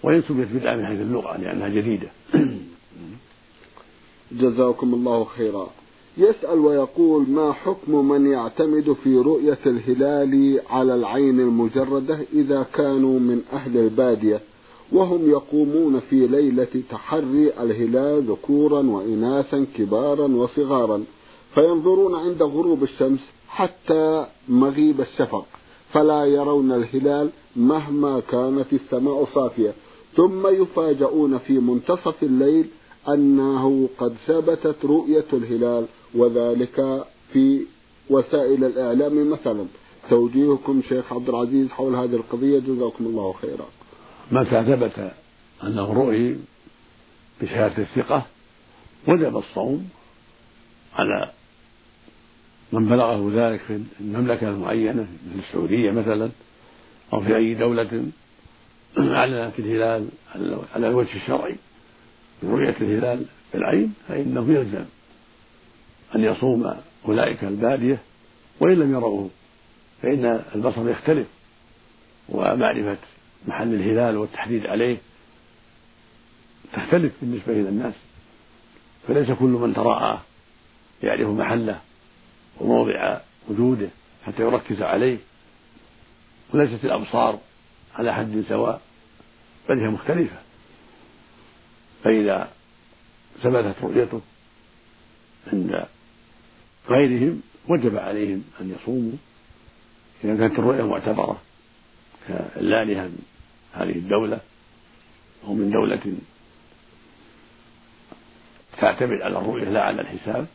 وإن 0.04 0.22
سميت 0.22 0.48
بدعة 0.54 0.76
من 0.76 0.86
حيث 0.86 1.02
اللغة 1.02 1.38
لأنها 1.38 1.70
جديدة. 1.70 2.08
جزاكم 4.42 4.94
الله 4.94 5.24
خيرا. 5.24 5.70
يسأل 6.18 6.60
ويقول 6.60 7.30
ما 7.30 7.54
حكم 7.54 8.10
من 8.10 8.32
يعتمد 8.32 8.94
في 9.04 9.18
رؤية 9.18 9.58
الهلال 9.66 10.60
على 10.70 10.96
العين 10.96 11.40
المجردة 11.40 12.20
إذا 12.34 12.66
كانوا 12.74 13.20
من 13.20 13.42
أهل 13.54 13.78
البادية؟ 13.78 14.40
وهم 14.92 15.30
يقومون 15.30 16.00
في 16.00 16.28
ليلة 16.28 16.84
تحري 16.90 17.52
الهلال 17.60 18.24
ذكورا 18.24 18.82
وإناثا 18.82 19.66
كبارا 19.78 20.28
وصغارا 20.28 21.04
فينظرون 21.54 22.16
عند 22.16 22.44
غروب 22.44 22.84
الشمس 22.84 23.20
حتى 23.48 24.26
مغيب 24.50 25.02
الشفق 25.02 25.46
فلا 25.94 26.26
يرون 26.26 26.72
الهلال 26.72 27.30
مهما 27.56 28.20
كانت 28.20 28.74
السماء 28.74 29.28
صافية. 29.34 29.74
ثم 30.16 30.48
يفاجؤون 30.48 31.38
في 31.38 31.54
منتصف 31.54 32.24
الليل 32.24 32.66
أنه 33.08 33.90
قد 33.98 34.16
ثبتت 34.28 34.86
رؤية 34.86 35.26
الهلال 35.34 35.86
وذلك 36.16 37.06
في 37.34 37.66
وسائل 38.10 38.64
الإعلام 38.64 39.30
مثلا. 39.30 39.66
توجيهكم 40.10 40.82
شيخ 40.90 41.14
عبد 41.14 41.30
العزيز 41.30 41.70
حول 41.70 41.96
هذه 41.96 42.16
القضية. 42.16 42.60
جزاكم 42.60 43.06
الله 43.06 43.34
خيرا. 43.42 43.66
متى 44.32 44.64
ثبت 44.64 45.12
أنه 45.64 45.94
رؤي 45.94 46.38
بشهادة 47.42 47.84
الثقة؟ 47.84 48.26
وجب 49.08 49.38
الصوم 49.38 49.90
على 50.96 51.32
من 52.72 52.86
بلغه 52.86 53.32
ذلك 53.34 53.60
في 53.60 53.80
المملكة 54.00 54.50
المعينة 54.50 55.02
مثل 55.02 55.40
السعودية 55.48 55.92
مثلا. 55.92 56.30
أو 57.14 57.22
في 57.22 57.36
أي 57.36 57.54
دولة 57.54 58.06
أعلنت 58.98 59.60
الهلال 59.60 60.10
على 60.76 60.88
الوجه 60.88 61.16
الشرعي. 61.16 61.56
برؤية 62.44 62.76
الهلال 62.82 63.26
بالعين 63.54 63.94
فإنه 64.08 64.54
يلزم 64.54 64.86
أن 66.16 66.24
يصوم 66.24 66.76
أولئك 67.06 67.44
البادية 67.44 67.98
وإن 68.60 68.80
لم 68.80 68.92
يروه 68.92 69.30
فإن 70.02 70.44
البصر 70.56 70.90
يختلف 70.90 71.28
ومعرفة 72.30 72.98
محل 73.48 73.74
الهلال 73.74 74.18
والتحديد 74.18 74.66
عليه 74.66 74.98
تختلف 76.74 77.14
بالنسبة 77.22 77.54
إلى 77.54 77.70
الناس. 77.70 77.94
فليس 79.08 79.32
كل 79.32 79.50
من 79.50 79.74
تراءى 79.74 80.20
يعرف 81.04 81.30
محله 81.30 81.80
وموضع 82.60 83.20
وجوده 83.50 83.90
حتى 84.26 84.44
يركز 84.44 84.82
عليه. 84.82 85.18
وليست 86.54 86.86
الأبصار 86.86 87.40
على 87.96 88.14
حد 88.14 88.44
سواء 88.50 88.82
بل 89.70 89.80
هي 89.80 89.88
مختلفة. 89.88 90.38
فإذا 92.04 92.52
ثبتت 93.42 93.76
رؤيته 93.84 94.22
عند 95.54 95.86
غيرهم 96.90 97.42
وجب 97.68 97.98
عليهم 97.98 98.44
أن 98.62 98.76
يصوموا. 98.80 99.18
إذا 100.24 100.38
كانت 100.38 100.60
الرؤية 100.60 100.84
معتبرة 100.88 101.42
كالآلهة 102.28 103.04
من 103.04 103.24
هذه 103.74 103.92
الدولة 103.92 104.40
أو 105.44 105.54
من 105.54 105.72
دولة 105.72 106.02
تعتمد 108.78 109.22
على 109.22 109.38
الرؤية 109.38 109.64
لا 109.64 109.84
على 109.84 110.02
الحساب 110.02 110.48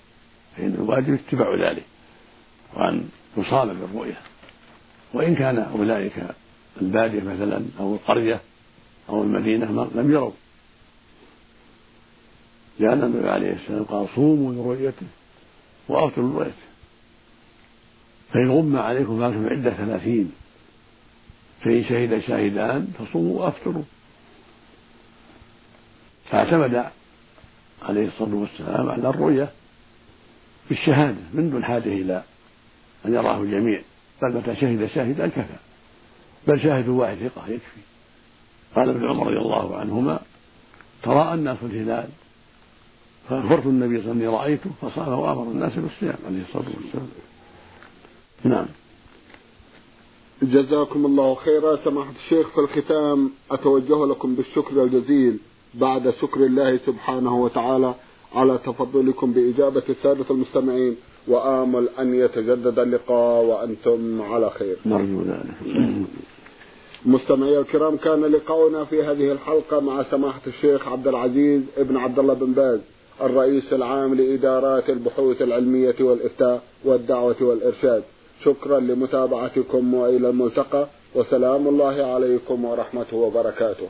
فإن 0.56 0.74
الواجب 0.74 1.14
اتباع 1.14 1.54
ذلك 1.54 1.84
وأن 2.74 3.08
يصاب 3.36 3.68
بالرؤية. 3.68 4.20
وإن 5.12 5.34
كان 5.34 5.58
أولئك 5.58 6.22
البادية 6.82 7.22
مثلا 7.22 7.64
أو 7.80 7.94
القرية 7.94 8.40
أو 9.08 9.22
المدينة 9.22 9.88
لم 9.94 10.12
يروا. 10.12 10.32
لأن 12.78 13.02
النبي 13.04 13.28
عليه 13.28 13.52
السلام 13.52 13.84
قال 13.84 14.08
صوموا 14.14 14.52
لرؤيته 14.52 15.06
وأفطروا 15.88 16.30
لرؤيته. 16.30 16.68
فإن 18.32 18.50
غم 18.50 18.76
عليكم 18.76 19.20
فأنتم 19.20 19.48
عدة 19.48 19.70
ثلاثين. 19.70 20.32
فإن 21.64 21.84
شهد 21.84 22.20
شاهدان 22.20 22.88
فصوموا 22.98 23.40
وأفطروا. 23.40 23.84
فاعتمد 26.30 26.84
عليه 27.82 28.08
الصلاة 28.08 28.34
والسلام 28.34 28.88
على 28.90 29.08
الرؤية 29.08 29.52
بالشهادة 30.68 31.16
من 31.32 31.50
دون 31.50 31.64
حاجة 31.64 31.88
إلى 31.88 32.22
أن 33.06 33.14
يراه 33.14 33.42
الجميع 33.42 33.82
بل 34.22 34.36
متى 34.36 34.56
شهد؟ 34.56 34.86
شاهدا 34.94 35.26
كفى 35.26 35.56
بل 36.46 36.60
شاهد 36.60 36.88
واحد 36.88 37.16
ثقة 37.16 37.48
يكفي. 37.48 37.80
قال 38.76 38.88
ابن 38.88 39.08
عمر 39.08 39.26
رضي 39.26 39.38
الله 39.38 39.76
عنهما 39.76 40.20
تراءى 41.02 41.34
الناس 41.34 41.58
الهلال 41.62 42.08
فأخبرت 43.28 43.66
النبي 43.66 44.02
صلى 44.02 44.12
الله 44.12 44.24
عليه 44.24 44.28
وسلم 44.28 44.34
رأيته 44.34 44.70
فصام 44.80 45.18
وأمر 45.18 45.42
الناس 45.42 45.72
بالصيام 45.72 46.18
عليه 46.26 46.42
الصلاة 46.42 46.64
والسلام. 46.76 47.08
نعم. 48.44 48.66
جزاكم 50.42 51.06
الله 51.06 51.34
خيرا. 51.34 51.76
سماحة 51.84 52.12
الشيخ 52.24 52.48
في 52.48 52.60
الختام 52.60 53.30
أتوجه 53.50 54.06
لكم 54.06 54.34
بالشكر 54.34 54.82
الجزيل 54.84 55.38
بعد 55.74 56.14
شكر 56.20 56.40
الله 56.40 56.76
سبحانه 56.86 57.36
وتعالى 57.36 57.94
على 58.34 58.58
تفضلكم 58.58 59.32
بإجابة 59.32 59.82
السادة 59.88 60.24
المستمعين. 60.30 60.96
وآمل 61.28 61.88
أن 61.98 62.14
يتجدد 62.14 62.78
اللقاء 62.78 63.44
وأنتم 63.44 64.22
على 64.22 64.50
خير. 64.50 64.76
نرجو 64.86 65.22
ذلك 65.22 65.46
مستمعي 67.06 67.58
الكرام 67.58 67.96
كان 67.96 68.20
لقاؤنا 68.24 68.84
في 68.84 69.02
هذه 69.02 69.32
الحلقة 69.32 69.80
مع 69.80 70.02
سماحة 70.10 70.40
الشيخ 70.46 70.88
عبد 70.88 71.08
العزيز 71.08 71.62
ابن 71.76 71.96
عبد 71.96 72.18
الله 72.18 72.34
بن 72.34 72.52
باز 72.52 72.80
الرئيس 73.20 73.72
العام 73.72 74.14
لإدارات 74.14 74.90
البحوث 74.90 75.42
العلمية 75.42 75.94
والإفتاء 76.00 76.62
والدعوة 76.84 77.36
والإرشاد. 77.40 78.02
شكرا 78.44 78.80
لمتابعتكم 78.80 79.94
وإلى 79.94 80.30
الملتقى 80.30 80.86
وسلام 81.14 81.68
الله 81.68 82.06
عليكم 82.14 82.64
ورحمته 82.64 83.16
وبركاته. 83.16 83.88